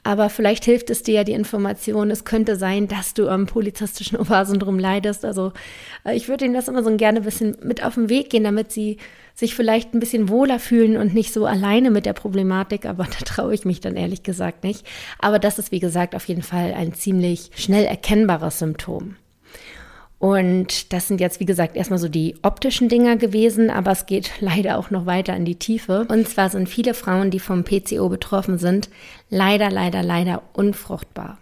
aber 0.04 0.30
vielleicht 0.30 0.66
hilft 0.66 0.90
es 0.90 1.04
dir 1.04 1.16
ja 1.16 1.24
die 1.24 1.34
Information, 1.34 2.10
es 2.12 2.24
könnte 2.24 2.56
sein, 2.56 2.88
dass 2.88 3.14
du 3.14 3.28
am 3.28 3.46
polyzystischen 3.46 4.18
Ovarsyndrom 4.18 4.80
leidest. 4.80 5.26
Also 5.26 5.52
äh, 6.06 6.16
ich 6.16 6.30
würde 6.30 6.46
ihnen 6.46 6.54
das 6.54 6.68
immer 6.68 6.84
so 6.84 6.96
gerne 6.96 7.20
ein 7.20 7.26
bisschen 7.26 7.58
mit 7.62 7.84
auf 7.84 7.96
den 7.96 8.10
Weg 8.10 8.30
gehen, 8.30 8.44
damit 8.44 8.72
sie 8.72 8.98
sich 9.36 9.56
vielleicht 9.56 9.94
ein 9.94 10.00
bisschen 10.00 10.30
wohler 10.30 10.60
fühlen 10.60 10.98
und 10.98 11.14
nicht 11.14 11.34
so 11.34 11.46
alleine 11.46 11.92
mit 11.92 12.06
der 12.06 12.14
Problematik, 12.14 12.86
aber 12.86 13.04
da 13.20 13.26
traue 13.26 13.54
ich 13.54 13.66
mich 13.66 13.82
dann 13.82 13.96
ehrlich 13.96 14.24
gesagt 14.24 14.64
nicht. 14.64 14.86
Aber 15.20 15.40
das 15.40 15.60
ist, 15.60 15.72
wie 15.72 15.80
gesagt, 15.80 16.16
auf 16.16 16.28
jeden 16.28 16.44
Fall 16.44 16.74
ein 16.74 16.94
ziemlich 16.94 17.52
schnell 17.56 17.86
erkennbares 17.86 18.60
Symptom. 18.60 19.16
Und 20.20 20.92
das 20.92 21.08
sind 21.08 21.22
jetzt, 21.22 21.40
wie 21.40 21.46
gesagt, 21.46 21.78
erstmal 21.78 21.98
so 21.98 22.10
die 22.10 22.36
optischen 22.42 22.90
Dinger 22.90 23.16
gewesen, 23.16 23.70
aber 23.70 23.92
es 23.92 24.06
geht 24.06 24.32
leider 24.42 24.78
auch 24.78 24.92
noch 24.92 25.06
weiter 25.06 25.36
in 25.36 25.46
die 25.46 25.56
Tiefe. 25.56 26.06
Und 26.10 26.28
zwar 26.28 26.50
sind 26.50 26.70
viele 26.70 26.94
Frauen, 26.94 27.32
die 27.32 27.40
vom 27.40 27.64
PCO 27.64 28.10
betroffen 28.10 28.58
sind, 28.58 28.90
leider, 29.30 29.72
leider, 29.72 30.04
leider 30.04 30.44
unfruchtbar. 30.54 31.40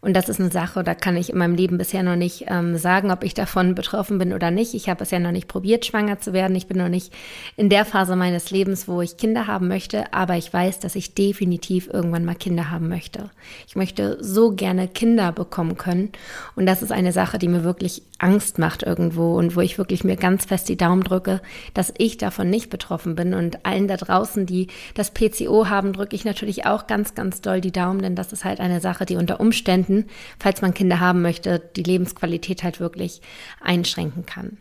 Und 0.00 0.14
das 0.14 0.28
ist 0.28 0.38
eine 0.38 0.52
Sache, 0.52 0.84
da 0.84 0.94
kann 0.94 1.16
ich 1.16 1.30
in 1.30 1.38
meinem 1.38 1.56
Leben 1.56 1.76
bisher 1.76 2.04
noch 2.04 2.14
nicht 2.14 2.44
ähm, 2.46 2.78
sagen, 2.78 3.10
ob 3.10 3.24
ich 3.24 3.34
davon 3.34 3.74
betroffen 3.74 4.18
bin 4.18 4.32
oder 4.32 4.52
nicht. 4.52 4.74
Ich 4.74 4.88
habe 4.88 5.04
ja 5.04 5.18
noch 5.18 5.32
nicht 5.32 5.48
probiert, 5.48 5.86
schwanger 5.86 6.20
zu 6.20 6.32
werden. 6.32 6.54
Ich 6.54 6.68
bin 6.68 6.78
noch 6.78 6.88
nicht 6.88 7.12
in 7.56 7.68
der 7.68 7.84
Phase 7.84 8.14
meines 8.14 8.52
Lebens, 8.52 8.86
wo 8.86 9.02
ich 9.02 9.16
Kinder 9.16 9.48
haben 9.48 9.66
möchte, 9.66 10.12
aber 10.12 10.36
ich 10.36 10.52
weiß, 10.52 10.78
dass 10.78 10.94
ich 10.94 11.14
definitiv 11.14 11.88
irgendwann 11.92 12.24
mal 12.24 12.36
Kinder 12.36 12.70
haben 12.70 12.88
möchte. 12.88 13.30
Ich 13.66 13.74
möchte 13.74 14.18
so 14.20 14.52
gerne 14.52 14.86
Kinder 14.86 15.32
bekommen 15.32 15.76
können. 15.76 16.12
Und 16.54 16.66
das 16.66 16.82
ist 16.82 16.92
eine 16.92 17.12
Sache, 17.12 17.38
die 17.38 17.48
mir 17.48 17.64
wirklich 17.64 18.02
Angst 18.18 18.58
macht 18.58 18.84
irgendwo 18.84 19.36
und 19.36 19.56
wo 19.56 19.60
ich 19.60 19.78
wirklich 19.78 20.04
mir 20.04 20.16
ganz 20.16 20.44
fest 20.44 20.68
die 20.68 20.76
Daumen 20.76 21.02
drücke, 21.02 21.40
dass 21.74 21.92
ich 21.98 22.18
davon 22.18 22.50
nicht 22.50 22.70
betroffen 22.70 23.16
bin. 23.16 23.34
Und 23.34 23.64
allen 23.64 23.88
da 23.88 23.96
draußen, 23.96 24.46
die 24.46 24.68
das 24.94 25.12
PCO 25.12 25.68
haben, 25.68 25.92
drücke 25.92 26.14
ich 26.14 26.24
natürlich 26.24 26.66
auch 26.66 26.86
ganz, 26.86 27.14
ganz 27.14 27.40
doll 27.40 27.60
die 27.60 27.72
Daumen, 27.72 28.02
denn 28.02 28.14
das 28.14 28.32
ist 28.32 28.44
halt 28.44 28.60
eine 28.60 28.80
Sache, 28.80 29.06
die 29.06 29.16
unter 29.16 29.40
Umständen 29.40 29.87
Umständen, 29.88 30.10
falls 30.38 30.62
man 30.62 30.74
Kinder 30.74 31.00
haben 31.00 31.22
möchte, 31.22 31.60
die 31.76 31.82
Lebensqualität 31.82 32.62
halt 32.62 32.80
wirklich 32.80 33.20
einschränken 33.60 34.26
kann. 34.26 34.58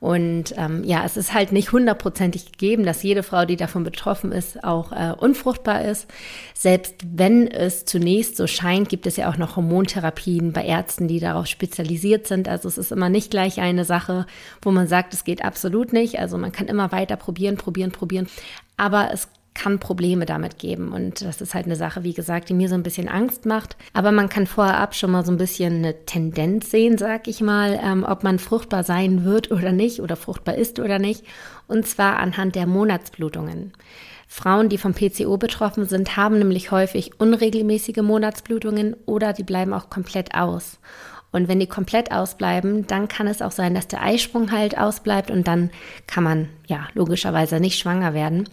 Und 0.00 0.54
ähm, 0.56 0.82
ja, 0.82 1.04
es 1.04 1.18
ist 1.18 1.34
halt 1.34 1.52
nicht 1.52 1.72
hundertprozentig 1.72 2.52
gegeben, 2.52 2.86
dass 2.86 3.02
jede 3.02 3.22
Frau, 3.22 3.44
die 3.44 3.56
davon 3.56 3.84
betroffen 3.84 4.32
ist, 4.32 4.64
auch 4.64 4.92
äh, 4.92 5.12
unfruchtbar 5.12 5.84
ist. 5.84 6.06
Selbst 6.54 6.94
wenn 7.04 7.46
es 7.46 7.84
zunächst 7.84 8.38
so 8.38 8.46
scheint, 8.46 8.88
gibt 8.88 9.06
es 9.06 9.18
ja 9.18 9.30
auch 9.30 9.36
noch 9.36 9.56
Hormontherapien 9.56 10.54
bei 10.54 10.64
Ärzten, 10.64 11.06
die 11.06 11.20
darauf 11.20 11.48
spezialisiert 11.48 12.26
sind. 12.26 12.48
Also 12.48 12.66
es 12.66 12.78
ist 12.78 12.92
immer 12.92 13.10
nicht 13.10 13.30
gleich 13.30 13.60
eine 13.60 13.84
Sache, 13.84 14.24
wo 14.62 14.70
man 14.70 14.86
sagt, 14.86 15.12
es 15.12 15.24
geht 15.24 15.44
absolut 15.44 15.92
nicht. 15.92 16.18
Also 16.18 16.38
man 16.38 16.50
kann 16.50 16.68
immer 16.68 16.92
weiter 16.92 17.16
probieren, 17.16 17.58
probieren, 17.58 17.92
probieren. 17.92 18.26
Aber 18.78 19.10
es 19.12 19.28
kann 19.54 19.78
Probleme 19.78 20.26
damit 20.26 20.58
geben. 20.58 20.92
Und 20.92 21.22
das 21.22 21.40
ist 21.40 21.54
halt 21.54 21.66
eine 21.66 21.76
Sache, 21.76 22.04
wie 22.04 22.14
gesagt, 22.14 22.48
die 22.48 22.54
mir 22.54 22.68
so 22.68 22.74
ein 22.74 22.82
bisschen 22.82 23.08
Angst 23.08 23.46
macht. 23.46 23.76
Aber 23.92 24.12
man 24.12 24.28
kann 24.28 24.46
vorab 24.46 24.94
schon 24.94 25.10
mal 25.10 25.24
so 25.24 25.32
ein 25.32 25.38
bisschen 25.38 25.76
eine 25.76 26.04
Tendenz 26.06 26.70
sehen, 26.70 26.98
sag 26.98 27.28
ich 27.28 27.40
mal, 27.40 27.78
ähm, 27.82 28.04
ob 28.08 28.22
man 28.22 28.38
fruchtbar 28.38 28.84
sein 28.84 29.24
wird 29.24 29.50
oder 29.50 29.72
nicht 29.72 30.00
oder 30.00 30.16
fruchtbar 30.16 30.54
ist 30.54 30.78
oder 30.78 30.98
nicht. 30.98 31.24
Und 31.66 31.86
zwar 31.86 32.18
anhand 32.18 32.54
der 32.54 32.66
Monatsblutungen. 32.66 33.72
Frauen, 34.32 34.68
die 34.68 34.78
vom 34.78 34.94
PCO 34.94 35.38
betroffen 35.38 35.86
sind, 35.86 36.16
haben 36.16 36.38
nämlich 36.38 36.70
häufig 36.70 37.18
unregelmäßige 37.18 38.02
Monatsblutungen 38.02 38.94
oder 39.04 39.32
die 39.32 39.42
bleiben 39.42 39.72
auch 39.72 39.90
komplett 39.90 40.36
aus. 40.36 40.78
Und 41.32 41.48
wenn 41.48 41.60
die 41.60 41.66
komplett 41.66 42.12
ausbleiben, 42.12 42.86
dann 42.86 43.08
kann 43.08 43.26
es 43.26 43.42
auch 43.42 43.52
sein, 43.52 43.74
dass 43.74 43.88
der 43.88 44.02
Eisprung 44.02 44.52
halt 44.52 44.78
ausbleibt 44.78 45.30
und 45.30 45.46
dann 45.46 45.70
kann 46.06 46.24
man 46.24 46.48
ja 46.66 46.88
logischerweise 46.94 47.60
nicht 47.60 47.78
schwanger 47.78 48.14
werden. 48.14 48.48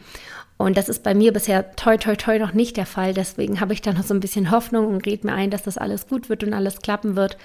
Und 0.58 0.76
das 0.76 0.90
ist 0.90 1.04
bei 1.04 1.14
mir 1.14 1.32
bisher 1.34 1.76
toi 1.76 1.98
toi 1.98 2.16
toi 2.16 2.40
noch 2.40 2.54
nicht 2.54 2.78
der 2.78 2.88
Fall. 2.88 3.14
Deswegen 3.14 3.60
habe 3.62 3.74
ich 3.74 3.82
da 3.82 3.94
noch 3.94 4.04
so 4.04 4.14
ein 4.14 4.20
bisschen 4.20 4.52
Hoffnung 4.52 4.88
und 4.88 5.06
rede 5.06 5.28
mir 5.28 5.34
ein, 5.34 5.52
dass 5.52 5.64
das 5.64 5.78
alles 5.78 6.08
gut 6.08 6.30
wird 6.30 6.44
und 6.44 6.54
alles 6.54 6.82
klappen 6.82 7.16
wird. 7.16 7.38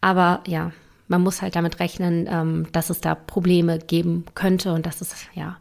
Aber 0.00 0.42
ja, 0.46 0.72
man 1.08 1.22
muss 1.22 1.42
halt 1.42 1.54
damit 1.54 1.78
rechnen, 1.78 2.28
ähm, 2.28 2.66
dass 2.72 2.90
es 2.90 3.00
da 3.00 3.14
Probleme 3.14 3.78
geben 3.78 4.24
könnte 4.34 4.72
und 4.72 4.86
das 4.86 5.00
ist 5.00 5.14
ja 5.34 5.56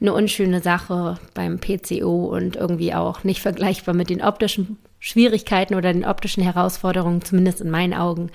eine 0.00 0.12
unschöne 0.12 0.60
Sache 0.60 1.18
beim 1.34 1.58
PCO 1.58 2.26
und 2.26 2.56
irgendwie 2.56 2.94
auch 2.94 3.24
nicht 3.24 3.40
vergleichbar 3.40 3.94
mit 3.94 4.10
den 4.10 4.22
optischen 4.22 4.78
Schwierigkeiten 5.00 5.74
oder 5.74 5.92
den 5.92 6.04
optischen 6.04 6.42
Herausforderungen, 6.42 7.22
zumindest 7.22 7.60
in 7.60 7.70
meinen 7.70 7.94
Augen. 7.94 8.30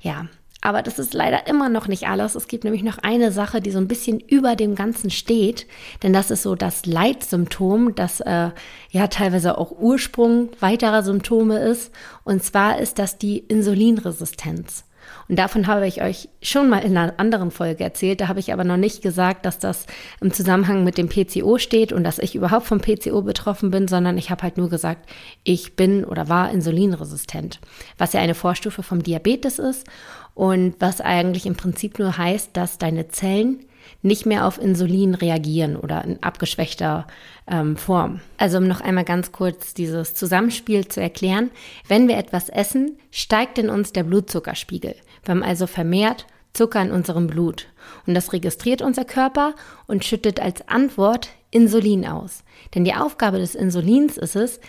Ja, 0.00 0.26
aber 0.62 0.82
das 0.82 0.98
ist 0.98 1.14
leider 1.14 1.46
immer 1.46 1.68
noch 1.68 1.88
nicht 1.88 2.06
alles. 2.06 2.34
Es 2.34 2.46
gibt 2.46 2.64
nämlich 2.64 2.82
noch 2.82 2.98
eine 2.98 3.32
Sache, 3.32 3.60
die 3.60 3.70
so 3.70 3.78
ein 3.78 3.88
bisschen 3.88 4.20
über 4.20 4.56
dem 4.56 4.74
Ganzen 4.74 5.10
steht. 5.10 5.66
Denn 6.02 6.12
das 6.12 6.30
ist 6.30 6.42
so 6.42 6.54
das 6.54 6.84
Leitsymptom, 6.84 7.94
das 7.94 8.20
äh, 8.20 8.50
ja 8.90 9.06
teilweise 9.08 9.56
auch 9.56 9.72
Ursprung 9.72 10.50
weiterer 10.60 11.02
Symptome 11.02 11.58
ist. 11.58 11.92
Und 12.24 12.44
zwar 12.44 12.78
ist 12.78 12.98
das 12.98 13.16
die 13.16 13.38
Insulinresistenz. 13.38 14.84
Und 15.28 15.38
davon 15.38 15.66
habe 15.66 15.86
ich 15.86 16.02
euch 16.02 16.28
schon 16.42 16.68
mal 16.68 16.80
in 16.80 16.96
einer 16.96 17.14
anderen 17.18 17.50
Folge 17.50 17.84
erzählt. 17.84 18.20
Da 18.20 18.28
habe 18.28 18.40
ich 18.40 18.52
aber 18.52 18.64
noch 18.64 18.76
nicht 18.76 19.02
gesagt, 19.02 19.46
dass 19.46 19.58
das 19.58 19.86
im 20.20 20.32
Zusammenhang 20.32 20.84
mit 20.84 20.98
dem 20.98 21.08
PCO 21.08 21.58
steht 21.58 21.92
und 21.92 22.04
dass 22.04 22.18
ich 22.18 22.34
überhaupt 22.34 22.66
vom 22.66 22.80
PCO 22.80 23.22
betroffen 23.22 23.70
bin, 23.70 23.88
sondern 23.88 24.18
ich 24.18 24.30
habe 24.30 24.42
halt 24.42 24.56
nur 24.56 24.68
gesagt, 24.68 25.08
ich 25.44 25.76
bin 25.76 26.04
oder 26.04 26.28
war 26.28 26.50
insulinresistent, 26.50 27.60
was 27.96 28.12
ja 28.12 28.20
eine 28.20 28.34
Vorstufe 28.34 28.82
vom 28.82 29.02
Diabetes 29.02 29.58
ist 29.58 29.86
und 30.34 30.74
was 30.78 31.00
eigentlich 31.00 31.46
im 31.46 31.56
Prinzip 31.56 31.98
nur 31.98 32.16
heißt, 32.16 32.50
dass 32.56 32.78
deine 32.78 33.08
Zellen 33.08 33.64
nicht 34.02 34.26
mehr 34.26 34.46
auf 34.46 34.58
Insulin 34.60 35.14
reagieren 35.14 35.76
oder 35.76 36.04
in 36.04 36.22
abgeschwächter 36.22 37.06
ähm, 37.46 37.76
Form. 37.76 38.20
Also 38.38 38.58
um 38.58 38.66
noch 38.66 38.80
einmal 38.80 39.04
ganz 39.04 39.32
kurz 39.32 39.74
dieses 39.74 40.14
Zusammenspiel 40.14 40.88
zu 40.88 41.00
erklären. 41.00 41.50
Wenn 41.86 42.08
wir 42.08 42.16
etwas 42.16 42.48
essen, 42.48 42.98
steigt 43.10 43.58
in 43.58 43.68
uns 43.68 43.92
der 43.92 44.04
Blutzuckerspiegel. 44.04 44.94
Wir 45.24 45.34
haben 45.34 45.42
also 45.42 45.66
vermehrt 45.66 46.26
Zucker 46.52 46.82
in 46.82 46.90
unserem 46.90 47.26
Blut. 47.26 47.68
Und 48.06 48.14
das 48.14 48.32
registriert 48.32 48.82
unser 48.82 49.04
Körper 49.04 49.54
und 49.86 50.04
schüttet 50.04 50.40
als 50.40 50.66
Antwort 50.68 51.28
Insulin 51.50 52.06
aus. 52.06 52.42
Denn 52.74 52.84
die 52.84 52.94
Aufgabe 52.94 53.38
des 53.38 53.54
Insulins 53.54 54.16
ist 54.16 54.36
es, 54.36 54.60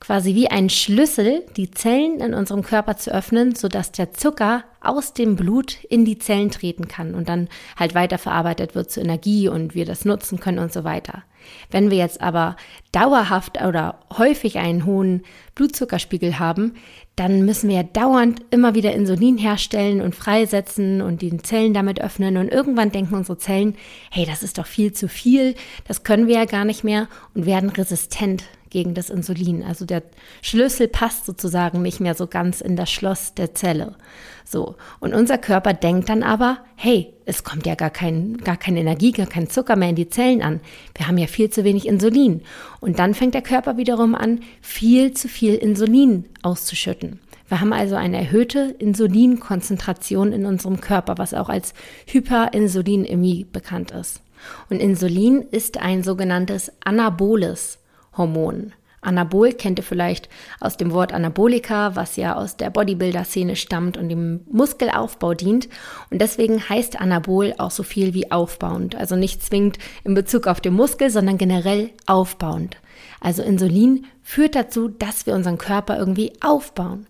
quasi 0.00 0.34
wie 0.34 0.50
ein 0.50 0.70
Schlüssel 0.70 1.44
die 1.56 1.70
Zellen 1.70 2.20
in 2.20 2.32
unserem 2.32 2.62
Körper 2.62 2.96
zu 2.96 3.12
öffnen, 3.12 3.54
sodass 3.54 3.92
der 3.92 4.12
Zucker 4.12 4.64
aus 4.80 5.12
dem 5.12 5.36
Blut 5.36 5.84
in 5.84 6.06
die 6.06 6.18
Zellen 6.18 6.50
treten 6.50 6.88
kann 6.88 7.14
und 7.14 7.28
dann 7.28 7.48
halt 7.76 7.94
weiterverarbeitet 7.94 8.74
wird 8.74 8.90
zu 8.90 9.00
Energie 9.00 9.48
und 9.48 9.74
wir 9.74 9.84
das 9.84 10.06
nutzen 10.06 10.40
können 10.40 10.58
und 10.58 10.72
so 10.72 10.84
weiter. 10.84 11.22
Wenn 11.70 11.90
wir 11.90 11.98
jetzt 11.98 12.20
aber 12.20 12.56
dauerhaft 12.92 13.62
oder 13.62 14.00
häufig 14.16 14.58
einen 14.58 14.86
hohen 14.86 15.22
Blutzuckerspiegel 15.54 16.38
haben, 16.38 16.74
dann 17.16 17.44
müssen 17.44 17.68
wir 17.68 17.82
dauernd 17.82 18.40
immer 18.50 18.74
wieder 18.74 18.94
Insulin 18.94 19.36
herstellen 19.36 20.00
und 20.00 20.14
freisetzen 20.14 21.02
und 21.02 21.20
die 21.20 21.36
Zellen 21.38 21.74
damit 21.74 22.00
öffnen 22.00 22.38
und 22.38 22.48
irgendwann 22.48 22.92
denken 22.92 23.14
unsere 23.14 23.36
Zellen, 23.36 23.76
hey, 24.10 24.24
das 24.24 24.42
ist 24.42 24.56
doch 24.56 24.66
viel 24.66 24.92
zu 24.92 25.08
viel, 25.08 25.54
das 25.86 26.02
können 26.02 26.26
wir 26.26 26.36
ja 26.36 26.44
gar 26.46 26.64
nicht 26.64 26.84
mehr 26.84 27.08
und 27.34 27.44
werden 27.44 27.68
resistent 27.68 28.44
gegen 28.70 28.94
das 28.94 29.10
Insulin. 29.10 29.62
Also 29.62 29.84
der 29.84 30.02
Schlüssel 30.42 30.88
passt 30.88 31.26
sozusagen 31.26 31.82
nicht 31.82 32.00
mehr 32.00 32.14
so 32.14 32.26
ganz 32.26 32.60
in 32.60 32.76
das 32.76 32.90
Schloss 32.90 33.34
der 33.34 33.54
Zelle. 33.54 33.96
So. 34.44 34.76
Und 34.98 35.14
unser 35.14 35.38
Körper 35.38 35.74
denkt 35.74 36.08
dann 36.08 36.22
aber, 36.22 36.58
hey, 36.76 37.12
es 37.26 37.44
kommt 37.44 37.66
ja 37.66 37.74
gar 37.74 37.90
kein, 37.90 38.38
gar 38.38 38.56
keine 38.56 38.80
Energie, 38.80 39.12
gar 39.12 39.26
kein 39.26 39.48
Zucker 39.48 39.76
mehr 39.76 39.90
in 39.90 39.96
die 39.96 40.08
Zellen 40.08 40.42
an. 40.42 40.60
Wir 40.96 41.06
haben 41.06 41.18
ja 41.18 41.26
viel 41.26 41.50
zu 41.50 41.64
wenig 41.64 41.86
Insulin. 41.86 42.42
Und 42.80 42.98
dann 42.98 43.14
fängt 43.14 43.34
der 43.34 43.42
Körper 43.42 43.76
wiederum 43.76 44.14
an, 44.14 44.40
viel 44.60 45.12
zu 45.12 45.28
viel 45.28 45.54
Insulin 45.54 46.24
auszuschütten. 46.42 47.20
Wir 47.48 47.60
haben 47.60 47.72
also 47.72 47.96
eine 47.96 48.16
erhöhte 48.16 48.76
Insulinkonzentration 48.78 50.32
in 50.32 50.46
unserem 50.46 50.80
Körper, 50.80 51.18
was 51.18 51.34
auch 51.34 51.48
als 51.48 51.74
Hyperinsulinämie 52.06 53.44
bekannt 53.50 53.90
ist. 53.90 54.22
Und 54.70 54.78
Insulin 54.78 55.42
ist 55.42 55.78
ein 55.78 56.04
sogenanntes 56.04 56.72
anaboles 56.84 57.79
Hormon. 58.20 58.72
Anabol 59.02 59.54
kennt 59.54 59.78
ihr 59.78 59.82
vielleicht 59.82 60.28
aus 60.60 60.76
dem 60.76 60.92
Wort 60.92 61.12
Anabolika, 61.12 61.96
was 61.96 62.16
ja 62.16 62.36
aus 62.36 62.58
der 62.58 62.68
Bodybuilder-Szene 62.68 63.56
stammt 63.56 63.96
und 63.96 64.10
dem 64.10 64.40
Muskelaufbau 64.50 65.32
dient. 65.32 65.70
Und 66.10 66.20
deswegen 66.20 66.68
heißt 66.68 67.00
Anabol 67.00 67.54
auch 67.56 67.70
so 67.70 67.82
viel 67.82 68.12
wie 68.12 68.30
aufbauend. 68.30 68.94
Also 68.96 69.16
nicht 69.16 69.42
zwingend 69.42 69.78
in 70.04 70.12
Bezug 70.12 70.46
auf 70.46 70.60
den 70.60 70.74
Muskel, 70.74 71.08
sondern 71.08 71.38
generell 71.38 71.90
aufbauend. 72.04 72.76
Also 73.22 73.42
Insulin 73.42 74.04
führt 74.22 74.54
dazu, 74.54 74.88
dass 74.88 75.24
wir 75.24 75.34
unseren 75.34 75.56
Körper 75.56 75.96
irgendwie 75.96 76.34
aufbauen. 76.42 77.06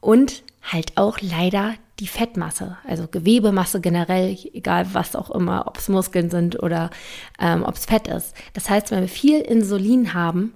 Und 0.00 0.42
halt 0.62 0.96
auch 0.96 1.18
leider 1.20 1.74
die 2.00 2.06
Fettmasse, 2.06 2.78
also 2.86 3.08
Gewebemasse 3.08 3.80
generell, 3.80 4.36
egal 4.52 4.86
was 4.92 5.16
auch 5.16 5.30
immer, 5.30 5.66
ob 5.66 5.78
es 5.78 5.88
Muskeln 5.88 6.30
sind 6.30 6.62
oder 6.62 6.90
ähm, 7.40 7.64
ob 7.64 7.74
es 7.74 7.86
Fett 7.86 8.06
ist. 8.08 8.34
Das 8.52 8.70
heißt, 8.70 8.90
wenn 8.90 9.00
wir 9.00 9.08
viel 9.08 9.40
Insulin 9.40 10.14
haben, 10.14 10.54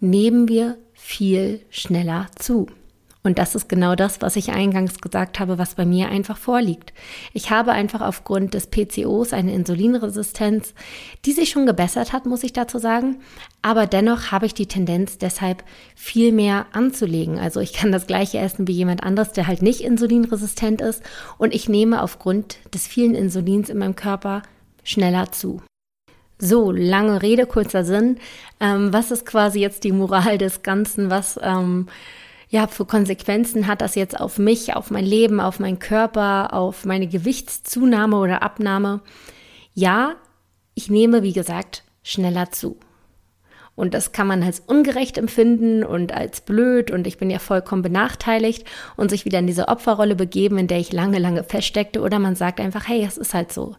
nehmen 0.00 0.48
wir 0.48 0.78
viel 0.92 1.64
schneller 1.70 2.26
zu. 2.36 2.66
Und 3.24 3.38
das 3.38 3.54
ist 3.54 3.68
genau 3.68 3.94
das, 3.94 4.20
was 4.20 4.34
ich 4.34 4.50
eingangs 4.50 5.00
gesagt 5.00 5.38
habe, 5.38 5.56
was 5.56 5.76
bei 5.76 5.84
mir 5.84 6.08
einfach 6.08 6.36
vorliegt. 6.36 6.92
Ich 7.32 7.50
habe 7.50 7.70
einfach 7.70 8.00
aufgrund 8.00 8.52
des 8.54 8.66
PCOs 8.66 9.32
eine 9.32 9.54
Insulinresistenz, 9.54 10.74
die 11.24 11.32
sich 11.32 11.50
schon 11.50 11.64
gebessert 11.64 12.12
hat, 12.12 12.26
muss 12.26 12.42
ich 12.42 12.52
dazu 12.52 12.78
sagen. 12.78 13.20
Aber 13.62 13.86
dennoch 13.86 14.32
habe 14.32 14.46
ich 14.46 14.54
die 14.54 14.66
Tendenz, 14.66 15.18
deshalb 15.18 15.62
viel 15.94 16.32
mehr 16.32 16.66
anzulegen. 16.72 17.38
Also 17.38 17.60
ich 17.60 17.72
kann 17.72 17.92
das 17.92 18.08
gleiche 18.08 18.38
essen 18.38 18.66
wie 18.66 18.72
jemand 18.72 19.04
anderes, 19.04 19.30
der 19.30 19.46
halt 19.46 19.62
nicht 19.62 19.82
insulinresistent 19.82 20.80
ist. 20.80 21.00
Und 21.38 21.54
ich 21.54 21.68
nehme 21.68 22.02
aufgrund 22.02 22.58
des 22.74 22.88
vielen 22.88 23.14
Insulins 23.14 23.68
in 23.68 23.78
meinem 23.78 23.94
Körper 23.94 24.42
schneller 24.82 25.30
zu. 25.30 25.62
So, 26.40 26.72
lange 26.72 27.22
Rede, 27.22 27.46
kurzer 27.46 27.84
Sinn. 27.84 28.18
Ähm, 28.58 28.92
was 28.92 29.12
ist 29.12 29.24
quasi 29.26 29.60
jetzt 29.60 29.84
die 29.84 29.92
Moral 29.92 30.38
des 30.38 30.64
Ganzen? 30.64 31.08
Was 31.08 31.38
ähm, 31.40 31.86
ja 32.52 32.66
für 32.66 32.84
Konsequenzen 32.84 33.66
hat 33.66 33.80
das 33.80 33.94
jetzt 33.94 34.20
auf 34.20 34.38
mich, 34.38 34.76
auf 34.76 34.90
mein 34.90 35.06
Leben, 35.06 35.40
auf 35.40 35.58
meinen 35.58 35.78
Körper, 35.78 36.52
auf 36.52 36.84
meine 36.84 37.08
Gewichtszunahme 37.08 38.18
oder 38.18 38.42
Abnahme? 38.42 39.00
Ja, 39.74 40.16
ich 40.74 40.90
nehme, 40.90 41.22
wie 41.22 41.32
gesagt, 41.32 41.82
schneller 42.02 42.52
zu. 42.52 42.78
Und 43.74 43.94
das 43.94 44.12
kann 44.12 44.26
man 44.26 44.42
als 44.42 44.60
ungerecht 44.60 45.16
empfinden 45.16 45.82
und 45.82 46.12
als 46.12 46.42
blöd 46.42 46.90
und 46.90 47.06
ich 47.06 47.16
bin 47.16 47.30
ja 47.30 47.38
vollkommen 47.38 47.80
benachteiligt 47.80 48.66
und 48.96 49.08
sich 49.08 49.24
wieder 49.24 49.38
in 49.38 49.46
diese 49.46 49.68
Opferrolle 49.68 50.14
begeben, 50.14 50.58
in 50.58 50.66
der 50.66 50.78
ich 50.78 50.92
lange, 50.92 51.18
lange 51.18 51.44
feststeckte. 51.44 52.02
Oder 52.02 52.18
man 52.18 52.36
sagt 52.36 52.60
einfach, 52.60 52.86
hey, 52.86 53.02
es 53.02 53.16
ist 53.16 53.32
halt 53.32 53.50
so 53.50 53.76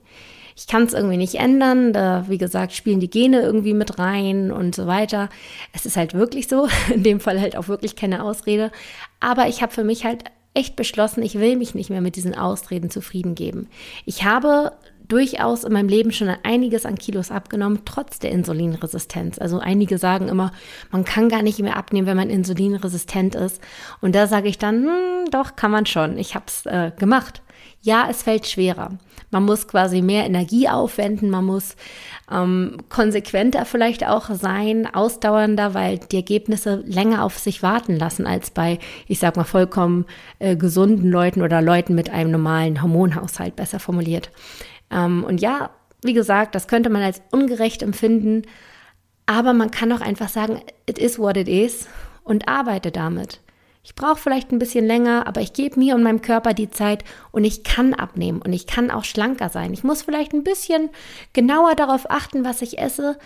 ich 0.55 0.67
kann 0.67 0.83
es 0.83 0.93
irgendwie 0.93 1.17
nicht 1.17 1.35
ändern. 1.35 1.93
Da, 1.93 2.25
wie 2.27 2.37
gesagt, 2.37 2.73
spielen 2.73 2.99
die 2.99 3.09
Gene 3.09 3.41
irgendwie 3.41 3.73
mit 3.73 3.99
rein 3.99 4.51
und 4.51 4.75
so 4.75 4.87
weiter. 4.87 5.29
Es 5.73 5.85
ist 5.85 5.97
halt 5.97 6.13
wirklich 6.13 6.47
so. 6.47 6.67
In 6.93 7.03
dem 7.03 7.19
Fall 7.19 7.39
halt 7.39 7.55
auch 7.55 7.67
wirklich 7.67 7.95
keine 7.95 8.23
Ausrede. 8.23 8.71
Aber 9.19 9.47
ich 9.47 9.61
habe 9.61 9.73
für 9.73 9.83
mich 9.83 10.05
halt 10.05 10.25
echt 10.53 10.75
beschlossen, 10.75 11.23
ich 11.23 11.39
will 11.39 11.55
mich 11.55 11.73
nicht 11.73 11.89
mehr 11.89 12.01
mit 12.01 12.15
diesen 12.15 12.35
Ausreden 12.35 12.89
zufrieden 12.89 13.35
geben. 13.35 13.67
Ich 14.05 14.23
habe 14.23 14.71
durchaus 15.07 15.63
in 15.63 15.73
meinem 15.73 15.89
Leben 15.89 16.11
schon 16.11 16.29
einiges 16.43 16.85
an 16.85 16.95
Kilos 16.97 17.31
abgenommen, 17.31 17.81
trotz 17.85 18.19
der 18.19 18.31
Insulinresistenz. 18.31 19.39
Also 19.39 19.59
einige 19.59 19.97
sagen 19.97 20.27
immer, 20.27 20.51
man 20.91 21.05
kann 21.05 21.29
gar 21.29 21.41
nicht 21.41 21.59
mehr 21.59 21.77
abnehmen, 21.77 22.07
wenn 22.07 22.17
man 22.17 22.29
insulinresistent 22.29 23.35
ist. 23.35 23.61
Und 24.01 24.15
da 24.15 24.27
sage 24.27 24.47
ich 24.47 24.57
dann, 24.57 24.85
hm, 24.85 25.31
doch, 25.31 25.55
kann 25.55 25.71
man 25.71 25.85
schon. 25.85 26.17
Ich 26.17 26.35
habe 26.35 26.45
es 26.47 26.65
äh, 26.65 26.91
gemacht. 26.97 27.41
Ja, 27.81 28.07
es 28.09 28.23
fällt 28.23 28.47
schwerer. 28.47 28.97
Man 29.29 29.43
muss 29.43 29.67
quasi 29.67 30.01
mehr 30.01 30.25
Energie 30.25 30.69
aufwenden, 30.69 31.29
man 31.29 31.43
muss 31.43 31.75
ähm, 32.31 32.77
konsequenter 32.87 33.65
vielleicht 33.65 34.07
auch 34.07 34.29
sein, 34.29 34.87
ausdauernder, 34.93 35.73
weil 35.73 35.97
die 35.97 36.15
Ergebnisse 36.17 36.83
länger 36.85 37.23
auf 37.23 37.39
sich 37.39 37.61
warten 37.61 37.97
lassen 37.97 38.25
als 38.25 38.51
bei, 38.51 38.79
ich 39.07 39.19
sag 39.19 39.35
mal, 39.35 39.43
vollkommen 39.43 40.05
äh, 40.39 40.55
gesunden 40.55 41.09
Leuten 41.09 41.41
oder 41.41 41.61
Leuten 41.61 41.95
mit 41.95 42.09
einem 42.09 42.31
normalen 42.31 42.81
Hormonhaushalt, 42.81 43.55
besser 43.55 43.79
formuliert. 43.79 44.31
Ähm, 44.93 45.23
und 45.23 45.41
ja, 45.41 45.71
wie 46.03 46.13
gesagt, 46.13 46.55
das 46.55 46.67
könnte 46.67 46.89
man 46.89 47.01
als 47.01 47.21
ungerecht 47.31 47.81
empfinden, 47.81 48.43
aber 49.25 49.53
man 49.53 49.71
kann 49.71 49.91
auch 49.91 50.01
einfach 50.01 50.29
sagen, 50.29 50.61
it 50.85 50.99
is 50.99 51.17
what 51.17 51.37
it 51.37 51.47
is 51.47 51.87
und 52.23 52.47
arbeite 52.47 52.91
damit. 52.91 53.39
Ich 53.85 53.95
brauche 53.95 54.15
vielleicht 54.15 54.51
ein 54.51 54.59
bisschen 54.59 54.85
länger, 54.85 55.27
aber 55.27 55.41
ich 55.41 55.51
gebe 55.51 55.77
mir 55.77 55.95
und 55.95 56.03
meinem 56.03 56.21
Körper 56.21 56.53
die 56.53 56.69
Zeit 56.69 57.03
und 57.31 57.43
ich 57.43 57.65
kann 57.65 57.93
abnehmen 57.93 58.41
und 58.41 58.53
ich 58.53 58.65
kann 58.65 58.91
auch 58.91 59.03
schlanker 59.03 59.49
sein. 59.49 59.73
Ich 59.73 59.83
muss 59.83 60.03
vielleicht 60.03 60.33
ein 60.33 60.45
bisschen 60.45 60.89
genauer 61.33 61.75
darauf 61.75 62.09
achten, 62.09 62.45
was 62.45 62.61
ich 62.61 62.79
esse, 62.79 63.17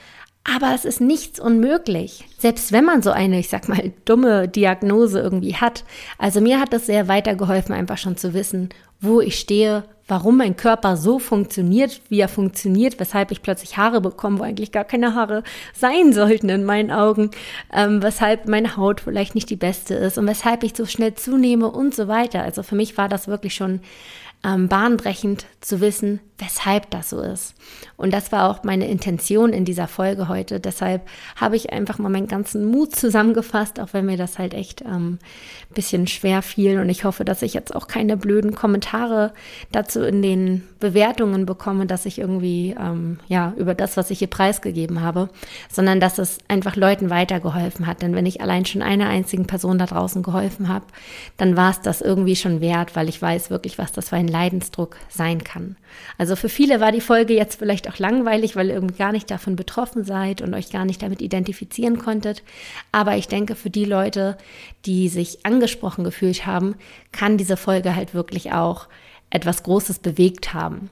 aber 0.43 0.73
es 0.73 0.85
ist 0.85 0.99
nichts 0.99 1.39
unmöglich. 1.39 2.25
Selbst 2.39 2.71
wenn 2.71 2.85
man 2.85 3.03
so 3.03 3.11
eine, 3.11 3.37
ich 3.37 3.49
sag 3.49 3.67
mal, 3.67 3.91
dumme 4.05 4.47
Diagnose 4.47 5.19
irgendwie 5.19 5.55
hat. 5.55 5.83
Also 6.17 6.41
mir 6.41 6.59
hat 6.59 6.73
das 6.73 6.87
sehr 6.87 7.07
weitergeholfen, 7.07 7.75
einfach 7.75 7.99
schon 7.99 8.17
zu 8.17 8.33
wissen, 8.33 8.69
wo 8.99 9.21
ich 9.21 9.39
stehe, 9.39 9.83
warum 10.07 10.37
mein 10.37 10.55
Körper 10.55 10.97
so 10.97 11.19
funktioniert, 11.19 12.01
wie 12.09 12.19
er 12.19 12.29
funktioniert, 12.29 12.99
weshalb 12.99 13.31
ich 13.31 13.41
plötzlich 13.41 13.77
Haare 13.77 14.01
bekomme, 14.01 14.39
wo 14.39 14.43
eigentlich 14.43 14.71
gar 14.71 14.85
keine 14.85 15.15
Haare 15.15 15.43
sein 15.73 16.13
sollten 16.13 16.49
in 16.49 16.63
meinen 16.63 16.91
Augen, 16.91 17.31
ähm, 17.73 18.01
weshalb 18.01 18.47
meine 18.47 18.77
Haut 18.77 19.01
vielleicht 19.01 19.35
nicht 19.35 19.49
die 19.49 19.55
beste 19.55 19.95
ist 19.95 20.17
und 20.17 20.27
weshalb 20.27 20.63
ich 20.63 20.75
so 20.75 20.85
schnell 20.85 21.15
zunehme 21.15 21.69
und 21.69 21.93
so 21.93 22.07
weiter. 22.07 22.41
Also 22.43 22.63
für 22.63 22.75
mich 22.75 22.97
war 22.97 23.09
das 23.09 23.27
wirklich 23.27 23.53
schon 23.53 23.81
ähm, 24.43 24.67
bahnbrechend 24.67 25.45
zu 25.61 25.81
wissen, 25.81 26.19
weshalb 26.37 26.91
das 26.91 27.09
so 27.09 27.21
ist. 27.21 27.55
Und 27.95 28.13
das 28.13 28.31
war 28.31 28.49
auch 28.49 28.63
meine 28.63 28.87
Intention 28.87 29.53
in 29.53 29.65
dieser 29.65 29.87
Folge 29.87 30.27
heute. 30.27 30.59
Deshalb 30.59 31.07
habe 31.35 31.55
ich 31.55 31.73
einfach 31.73 31.97
mal 31.97 32.09
meinen 32.09 32.27
ganzen 32.27 32.65
Mut 32.65 32.95
zusammengefasst, 32.95 33.79
auch 33.79 33.89
wenn 33.93 34.05
mir 34.05 34.17
das 34.17 34.37
halt 34.37 34.53
echt 34.53 34.81
ähm, 34.81 35.17
bisschen 35.73 36.05
schwer 36.05 36.43
fiel. 36.43 36.79
Und 36.79 36.89
ich 36.89 37.05
hoffe, 37.05 37.25
dass 37.25 37.41
ich 37.41 37.55
jetzt 37.55 37.75
auch 37.75 37.87
keine 37.87 38.17
blöden 38.17 38.53
Kommentare 38.53 39.33
dazu 39.71 40.01
in 40.01 40.21
den 40.21 40.63
Bewertungen 40.79 41.47
bekomme, 41.47 41.87
dass 41.87 42.05
ich 42.05 42.19
irgendwie 42.19 42.75
ähm, 42.79 43.19
ja 43.27 43.53
über 43.57 43.73
das, 43.73 43.97
was 43.97 44.11
ich 44.11 44.19
hier 44.19 44.27
preisgegeben 44.27 45.01
habe, 45.01 45.29
sondern 45.71 45.99
dass 45.99 46.19
es 46.19 46.37
einfach 46.47 46.75
Leuten 46.75 47.09
weitergeholfen 47.09 47.87
hat. 47.87 48.03
Denn 48.03 48.13
wenn 48.13 48.27
ich 48.27 48.41
allein 48.41 48.65
schon 48.65 48.83
einer 48.83 49.09
einzigen 49.09 49.47
Person 49.47 49.79
da 49.79 49.87
draußen 49.87 50.21
geholfen 50.21 50.67
habe, 50.67 50.85
dann 51.37 51.57
war 51.57 51.71
es 51.71 51.81
das 51.81 52.01
irgendwie 52.01 52.35
schon 52.35 52.61
wert, 52.61 52.95
weil 52.95 53.09
ich 53.09 53.19
weiß 53.19 53.49
wirklich, 53.49 53.79
was 53.79 53.91
das 53.91 54.09
für 54.09 54.17
ein 54.17 54.27
Leidensdruck 54.27 54.97
sein 55.09 55.43
kann. 55.43 55.77
Also 56.17 56.26
für 56.35 56.49
viele 56.49 56.79
war 56.79 56.91
die 56.91 57.01
Folge 57.01 57.33
jetzt 57.33 57.59
vielleicht 57.59 57.89
auch 57.89 57.99
langweilig, 57.99 58.55
weil 58.55 58.67
ihr 58.67 58.73
irgendwie 58.73 58.97
gar 58.97 59.11
nicht 59.11 59.29
davon 59.29 59.55
betroffen 59.55 60.03
seid 60.03 60.41
und 60.41 60.53
euch 60.53 60.71
gar 60.71 60.85
nicht 60.85 61.01
damit 61.01 61.21
identifizieren 61.21 61.99
konntet. 61.99 62.43
Aber 62.91 63.17
ich 63.17 63.27
denke, 63.27 63.55
für 63.55 63.69
die 63.69 63.85
Leute, 63.85 64.37
die 64.85 65.09
sich 65.09 65.45
angesprochen 65.45 66.03
gefühlt 66.03 66.45
haben, 66.45 66.75
kann 67.11 67.37
diese 67.37 67.57
Folge 67.57 67.95
halt 67.95 68.13
wirklich 68.13 68.51
auch 68.51 68.87
etwas 69.29 69.63
Großes 69.63 69.99
bewegt 69.99 70.53
haben. 70.53 70.89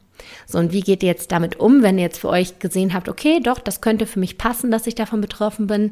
So, 0.48 0.60
und 0.60 0.72
wie 0.72 0.82
geht 0.82 1.04
ihr 1.04 1.10
jetzt 1.10 1.32
damit 1.32 1.60
um, 1.60 1.84
wenn 1.84 1.98
ihr 1.98 2.06
jetzt 2.06 2.20
für 2.20 2.30
euch 2.30 2.60
gesehen 2.60 2.94
habt, 2.94 3.10
okay, 3.10 3.40
doch, 3.42 3.60
das 3.60 3.82
könnte 3.82 4.06
für 4.06 4.20
mich 4.20 4.38
passen, 4.38 4.72
dass 4.72 4.88
ich 4.88 4.96
davon 4.96 5.22
betroffen 5.22 5.68
bin? 5.68 5.92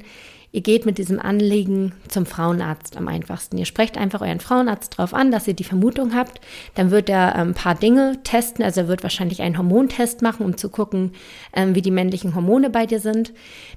Ihr 0.56 0.62
geht 0.62 0.86
mit 0.86 1.00
diesem 1.00 1.20
Anliegen 1.20 1.94
zum 2.10 2.28
Frauenarzt 2.28 2.96
am 2.96 3.08
einfachsten. 3.08 3.58
Ihr 3.58 3.66
sprecht 3.66 3.98
einfach 3.98 4.22
euren 4.22 4.40
Frauenarzt 4.40 4.94
darauf 4.94 5.16
an, 5.16 5.32
dass 5.32 5.48
ihr 5.48 5.56
die 5.56 5.64
Vermutung 5.64 6.14
habt. 6.14 6.42
Dann 6.76 6.92
wird 6.92 7.10
er 7.10 7.34
ein 7.34 7.48
ähm, 7.50 7.54
paar 7.56 7.74
Dinge 7.74 8.20
testen. 8.24 8.64
Also 8.64 8.82
er 8.82 8.88
wird 8.88 9.02
wahrscheinlich 9.02 9.42
einen 9.42 9.58
Hormontest 9.58 10.22
machen, 10.22 10.46
um 10.46 10.56
zu 10.56 10.70
gucken, 10.70 11.14
ähm, 11.56 11.74
wie 11.74 11.82
die 11.82 11.90
männlichen 11.90 12.36
Hormone 12.36 12.70
bei 12.70 12.86
dir 12.86 13.00
sind. 13.00 13.34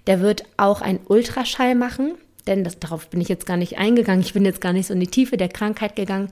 Der 0.06 0.20
wird 0.20 0.44
auch 0.58 0.82
einen 0.82 1.00
Ultraschall 1.08 1.74
machen 1.74 2.12
denn 2.46 2.62
das, 2.62 2.78
darauf 2.78 3.08
bin 3.08 3.20
ich 3.20 3.28
jetzt 3.28 3.46
gar 3.46 3.56
nicht 3.56 3.78
eingegangen. 3.78 4.20
Ich 4.20 4.32
bin 4.32 4.44
jetzt 4.44 4.60
gar 4.60 4.72
nicht 4.72 4.86
so 4.86 4.94
in 4.94 5.00
die 5.00 5.08
Tiefe 5.08 5.36
der 5.36 5.48
Krankheit 5.48 5.96
gegangen. 5.96 6.30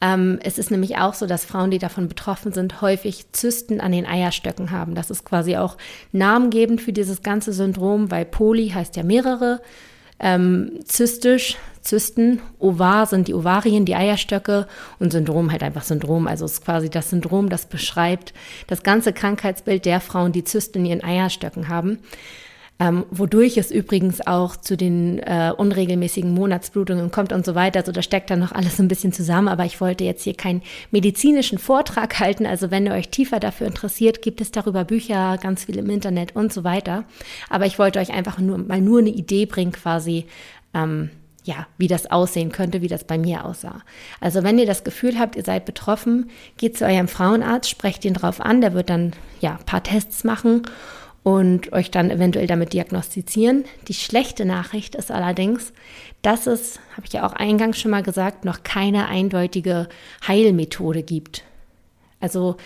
Ähm, 0.00 0.38
es 0.42 0.58
ist 0.58 0.70
nämlich 0.70 0.98
auch 0.98 1.14
so, 1.14 1.26
dass 1.26 1.44
Frauen, 1.44 1.70
die 1.70 1.78
davon 1.78 2.08
betroffen 2.08 2.52
sind, 2.52 2.80
häufig 2.80 3.32
Zysten 3.32 3.80
an 3.80 3.92
den 3.92 4.06
Eierstöcken 4.06 4.70
haben. 4.70 4.94
Das 4.94 5.10
ist 5.10 5.24
quasi 5.24 5.56
auch 5.56 5.76
namengebend 6.12 6.80
für 6.80 6.92
dieses 6.92 7.22
ganze 7.22 7.52
Syndrom, 7.52 8.10
weil 8.10 8.24
Poly 8.24 8.70
heißt 8.70 8.96
ja 8.96 9.02
mehrere. 9.02 9.60
Ähm, 10.20 10.80
zystisch, 10.84 11.56
Zysten, 11.80 12.40
Ovar 12.58 13.06
sind 13.06 13.28
die 13.28 13.34
Ovarien, 13.34 13.84
die 13.84 13.94
Eierstöcke 13.94 14.66
und 14.98 15.12
Syndrom 15.12 15.50
halt 15.52 15.62
einfach 15.62 15.82
Syndrom. 15.82 16.26
Also 16.26 16.44
es 16.44 16.54
ist 16.54 16.64
quasi 16.64 16.88
das 16.88 17.10
Syndrom, 17.10 17.48
das 17.48 17.66
beschreibt 17.66 18.32
das 18.66 18.82
ganze 18.82 19.12
Krankheitsbild 19.12 19.84
der 19.84 20.00
Frauen, 20.00 20.32
die 20.32 20.44
Zysten 20.44 20.80
in 20.80 20.86
ihren 20.86 21.04
Eierstöcken 21.04 21.68
haben 21.68 21.98
ähm, 22.80 23.06
wodurch 23.10 23.56
es 23.56 23.70
übrigens 23.70 24.26
auch 24.26 24.56
zu 24.56 24.76
den 24.76 25.20
äh, 25.20 25.52
unregelmäßigen 25.56 26.32
Monatsblutungen 26.34 27.12
kommt 27.12 27.32
und 27.32 27.46
so 27.46 27.54
weiter. 27.54 27.80
Also 27.80 27.92
da 27.92 28.02
steckt 28.02 28.30
dann 28.30 28.40
noch 28.40 28.50
alles 28.50 28.80
ein 28.80 28.88
bisschen 28.88 29.12
zusammen, 29.12 29.46
aber 29.46 29.64
ich 29.64 29.80
wollte 29.80 30.02
jetzt 30.02 30.24
hier 30.24 30.34
keinen 30.34 30.62
medizinischen 30.90 31.58
Vortrag 31.58 32.18
halten. 32.20 32.46
Also 32.46 32.72
wenn 32.72 32.86
ihr 32.86 32.92
euch 32.92 33.10
tiefer 33.10 33.38
dafür 33.38 33.68
interessiert, 33.68 34.22
gibt 34.22 34.40
es 34.40 34.50
darüber 34.50 34.84
Bücher, 34.84 35.38
ganz 35.38 35.64
viel 35.64 35.78
im 35.78 35.88
Internet 35.88 36.34
und 36.34 36.52
so 36.52 36.64
weiter. 36.64 37.04
Aber 37.48 37.66
ich 37.66 37.78
wollte 37.78 38.00
euch 38.00 38.12
einfach 38.12 38.38
nur 38.38 38.58
mal 38.58 38.80
nur 38.80 38.98
eine 38.98 39.10
Idee 39.10 39.46
bringen, 39.46 39.72
quasi. 39.72 40.26
Ähm, 40.72 41.10
ja, 41.46 41.66
wie 41.76 41.88
das 41.88 42.10
aussehen 42.10 42.52
könnte, 42.52 42.80
wie 42.80 42.88
das 42.88 43.04
bei 43.04 43.18
mir 43.18 43.44
aussah. 43.44 43.82
Also 44.18 44.42
wenn 44.42 44.58
ihr 44.58 44.64
das 44.64 44.82
Gefühl 44.82 45.18
habt, 45.18 45.36
ihr 45.36 45.44
seid 45.44 45.66
betroffen, 45.66 46.30
geht 46.56 46.78
zu 46.78 46.86
eurem 46.86 47.06
Frauenarzt, 47.06 47.68
sprecht 47.68 48.06
ihn 48.06 48.14
drauf 48.14 48.40
an, 48.40 48.62
der 48.62 48.72
wird 48.72 48.88
dann 48.88 49.12
ja 49.40 49.58
paar 49.66 49.82
Tests 49.82 50.24
machen 50.24 50.62
und 51.24 51.72
euch 51.72 51.90
dann 51.90 52.10
eventuell 52.10 52.46
damit 52.46 52.74
diagnostizieren. 52.74 53.64
Die 53.88 53.94
schlechte 53.94 54.44
Nachricht 54.44 54.94
ist 54.94 55.10
allerdings, 55.10 55.72
dass 56.22 56.46
es, 56.46 56.78
habe 56.92 57.06
ich 57.06 57.14
ja 57.14 57.26
auch 57.26 57.32
eingangs 57.32 57.80
schon 57.80 57.90
mal 57.90 58.02
gesagt, 58.02 58.44
noch 58.44 58.62
keine 58.62 59.08
eindeutige 59.08 59.88
Heilmethode 60.28 61.02
gibt. 61.02 61.42
Also 62.20 62.58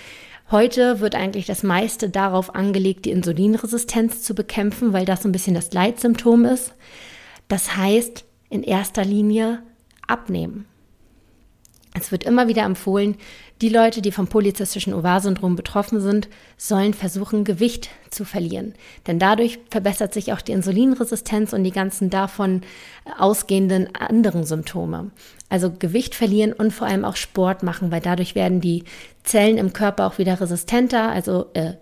heute 0.50 0.98
wird 0.98 1.14
eigentlich 1.14 1.46
das 1.46 1.62
meiste 1.62 2.10
darauf 2.10 2.54
angelegt, 2.54 3.04
die 3.04 3.12
Insulinresistenz 3.12 4.22
zu 4.22 4.34
bekämpfen, 4.34 4.92
weil 4.92 5.04
das 5.04 5.22
so 5.22 5.28
ein 5.28 5.32
bisschen 5.32 5.54
das 5.54 5.72
Leitsymptom 5.72 6.44
ist. 6.44 6.74
Das 7.46 7.76
heißt, 7.76 8.24
in 8.50 8.64
erster 8.64 9.04
Linie 9.04 9.62
abnehmen. 10.08 10.66
Es 11.94 12.10
wird 12.10 12.24
immer 12.24 12.48
wieder 12.48 12.64
empfohlen, 12.64 13.16
die 13.60 13.68
Leute, 13.68 14.02
die 14.02 14.12
vom 14.12 14.28
polyzystischen 14.28 14.94
Ovarsyndrom 14.94 15.56
betroffen 15.56 16.00
sind, 16.00 16.28
sollen 16.56 16.94
versuchen, 16.94 17.44
Gewicht 17.44 17.90
zu 18.10 18.24
verlieren. 18.24 18.74
Denn 19.06 19.18
dadurch 19.18 19.58
verbessert 19.70 20.14
sich 20.14 20.32
auch 20.32 20.40
die 20.40 20.52
Insulinresistenz 20.52 21.52
und 21.52 21.64
die 21.64 21.72
ganzen 21.72 22.08
davon 22.08 22.62
ausgehenden 23.18 23.94
anderen 23.96 24.44
Symptome. 24.44 25.10
Also 25.48 25.72
Gewicht 25.72 26.14
verlieren 26.14 26.52
und 26.52 26.72
vor 26.72 26.86
allem 26.86 27.04
auch 27.04 27.16
Sport 27.16 27.62
machen, 27.62 27.90
weil 27.90 28.00
dadurch 28.00 28.34
werden 28.34 28.60
die 28.60 28.84
Zellen 29.24 29.58
im 29.58 29.72
Körper 29.72 30.06
auch 30.06 30.18
wieder 30.18 30.40
resistenter, 30.40 31.10
also 31.10 31.46
äh, 31.54 31.74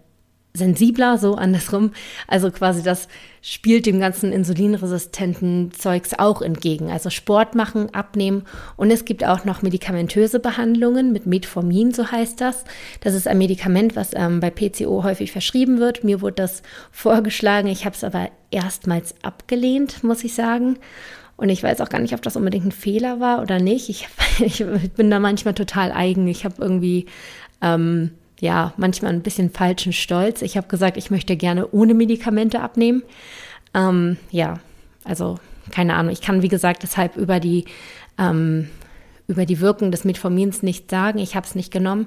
sensibler, 0.57 1.19
so 1.19 1.35
andersrum. 1.35 1.93
Also 2.27 2.51
quasi 2.51 2.83
das 2.83 3.09
spielt 3.43 3.87
dem 3.87 4.01
ganzen 4.01 4.33
insulinresistenten 4.33 5.71
Zeugs 5.73 6.19
auch 6.19 6.43
entgegen. 6.43 6.91
Also 6.91 7.11
Sport 7.11 7.55
machen, 7.55 7.95
abnehmen 7.95 8.43
und 8.77 8.91
es 8.91 9.05
gibt 9.05 9.25
auch 9.25 9.45
noch 9.45 9.63
medikamentöse 9.63 10.41
Behandlungen 10.41 11.13
mit 11.13 11.27
Metformin, 11.27 11.93
so 11.95 12.11
heißt 12.11 12.41
das. 12.41 12.65
Das 13.01 13.15
ist 13.15 13.29
ein 13.29 13.39
Medikament, 13.39 13.95
was 13.95 14.11
ähm, 14.15 14.41
bei 14.41 14.51
PCO 14.51 15.05
häufig 15.05 15.31
verschrieben 15.31 15.79
wird. 15.79 16.03
Mir 16.03 16.21
wurde 16.21 16.37
das 16.37 16.63
vorgeschlagen, 16.91 17.69
ich 17.69 17.85
habe 17.85 17.95
es 17.95 18.03
aber 18.03 18.31
erstmals 18.51 19.15
abgelehnt, 19.23 20.03
muss 20.03 20.25
ich 20.25 20.35
sagen. 20.35 20.79
Und 21.37 21.51
ich 21.51 21.63
weiß 21.63 21.81
auch 21.81 21.89
gar 21.89 22.01
nicht, 22.01 22.15
ob 22.15 22.23
das 22.23 22.37
unbedingt 22.37 22.65
ein 22.65 22.73
Fehler 22.73 23.21
war 23.21 23.43
oder 23.43 23.61
nicht. 23.61 23.91
Ich, 23.91 24.09
ich 24.41 24.65
bin 24.95 25.11
da 25.11 25.21
manchmal 25.21 25.55
total 25.55 25.93
eigen. 25.93 26.27
Ich 26.27 26.45
habe 26.45 26.57
irgendwie 26.59 27.07
ähm, 27.63 28.11
ja, 28.41 28.73
manchmal 28.77 29.13
ein 29.13 29.23
bisschen 29.23 29.51
falschen 29.51 29.93
Stolz. 29.93 30.43
Ich 30.43 30.57
habe 30.57 30.69
gesagt, 30.69 30.97
ich 30.97 31.11
möchte 31.11 31.37
gerne 31.37 31.69
ohne 31.69 31.95
Medikamente 31.95 32.61
abnehmen. 32.61 33.03
Ähm, 33.75 34.17
ja, 34.31 34.61
also 35.05 35.39
keine 35.71 35.95
Ahnung. 35.95 36.13
Ich 36.13 36.21
kann, 36.21 36.43
wie 36.43 36.49
gesagt, 36.49 36.83
deshalb 36.83 37.17
über 37.17 37.41
die, 37.41 37.65
ähm, 38.19 38.69
über 39.27 39.47
die 39.47 39.61
Wirkung 39.61 39.91
des 39.91 40.05
Metformins 40.05 40.63
nicht 40.63 40.91
sagen. 40.91 41.19
Ich 41.19 41.35
habe 41.35 41.47
es 41.47 41.55
nicht 41.55 41.73
genommen. 41.73 42.07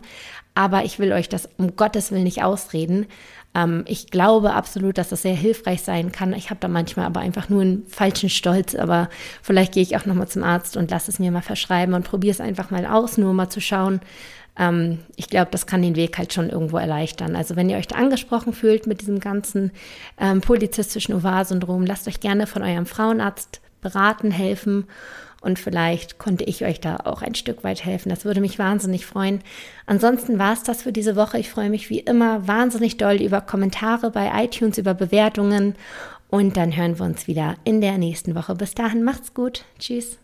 Aber 0.55 0.83
ich 0.83 0.99
will 0.99 1.13
euch 1.13 1.29
das 1.29 1.49
um 1.57 1.75
Gottes 1.75 2.11
Willen 2.11 2.23
nicht 2.23 2.43
ausreden. 2.43 3.07
Ähm, 3.55 3.83
ich 3.87 4.11
glaube 4.11 4.53
absolut, 4.53 4.97
dass 4.97 5.09
das 5.09 5.23
sehr 5.23 5.35
hilfreich 5.35 5.81
sein 5.81 6.11
kann. 6.11 6.33
Ich 6.33 6.49
habe 6.49 6.59
da 6.59 6.67
manchmal 6.67 7.05
aber 7.05 7.21
einfach 7.21 7.49
nur 7.49 7.61
einen 7.61 7.85
falschen 7.87 8.29
Stolz. 8.29 8.75
Aber 8.75 9.09
vielleicht 9.41 9.73
gehe 9.73 9.83
ich 9.83 9.97
auch 9.97 10.05
nochmal 10.05 10.27
zum 10.27 10.43
Arzt 10.43 10.77
und 10.77 10.91
lasse 10.91 11.09
es 11.09 11.19
mir 11.19 11.31
mal 11.31 11.41
verschreiben 11.41 11.95
und 11.95 12.03
probiere 12.03 12.33
es 12.33 12.41
einfach 12.41 12.69
mal 12.69 12.85
aus, 12.85 13.17
nur 13.17 13.33
mal 13.33 13.49
zu 13.49 13.61
schauen, 13.61 13.99
ähm, 14.57 14.99
ich 15.15 15.29
glaube, 15.29 15.49
das 15.51 15.65
kann 15.67 15.81
den 15.81 15.95
Weg 15.95 16.17
halt 16.17 16.33
schon 16.33 16.49
irgendwo 16.49 16.77
erleichtern. 16.77 17.35
Also 17.35 17.55
wenn 17.55 17.69
ihr 17.69 17.77
euch 17.77 17.88
da 17.88 17.95
angesprochen 17.95 18.53
fühlt 18.53 18.88
mit 18.88 19.01
diesem 19.01 19.19
ganzen 19.19 19.71
ähm, 20.19 20.41
polyzystischen 20.41 21.15
Ovar-Syndrom, 21.15 21.85
lasst 21.85 22.07
euch 22.07 22.19
gerne 22.19 22.47
von 22.47 22.63
eurem 22.63 22.85
Frauenarzt 22.85 23.62
beraten, 23.81 24.31
helfen. 24.31 24.85
Und 25.41 25.57
vielleicht 25.57 26.17
konnte 26.17 26.43
ich 26.43 26.65
euch 26.65 26.81
da 26.81 26.97
auch 26.97 27.21
ein 27.21 27.33
Stück 27.33 27.63
weit 27.63 27.85
helfen. 27.85 28.09
Das 28.09 28.25
würde 28.25 28.41
mich 28.41 28.59
wahnsinnig 28.59 29.05
freuen. 29.05 29.39
Ansonsten 29.85 30.38
war 30.38 30.51
es 30.51 30.63
das 30.63 30.81
für 30.81 30.91
diese 30.91 31.15
Woche. 31.15 31.39
Ich 31.39 31.49
freue 31.49 31.69
mich 31.69 31.89
wie 31.89 31.99
immer 31.99 32.47
wahnsinnig 32.47 32.97
doll 32.97 33.21
über 33.21 33.39
Kommentare 33.39 34.12
bei 34.12 34.31
iTunes, 34.43 34.77
über 34.77 34.93
Bewertungen. 34.93 35.75
Und 36.29 36.57
dann 36.57 36.75
hören 36.75 36.99
wir 36.99 37.05
uns 37.05 37.27
wieder 37.27 37.55
in 37.63 37.81
der 37.81 37.97
nächsten 37.97 38.35
Woche. 38.35 38.53
Bis 38.55 38.75
dahin, 38.75 39.03
macht's 39.03 39.33
gut. 39.33 39.63
Tschüss. 39.79 40.19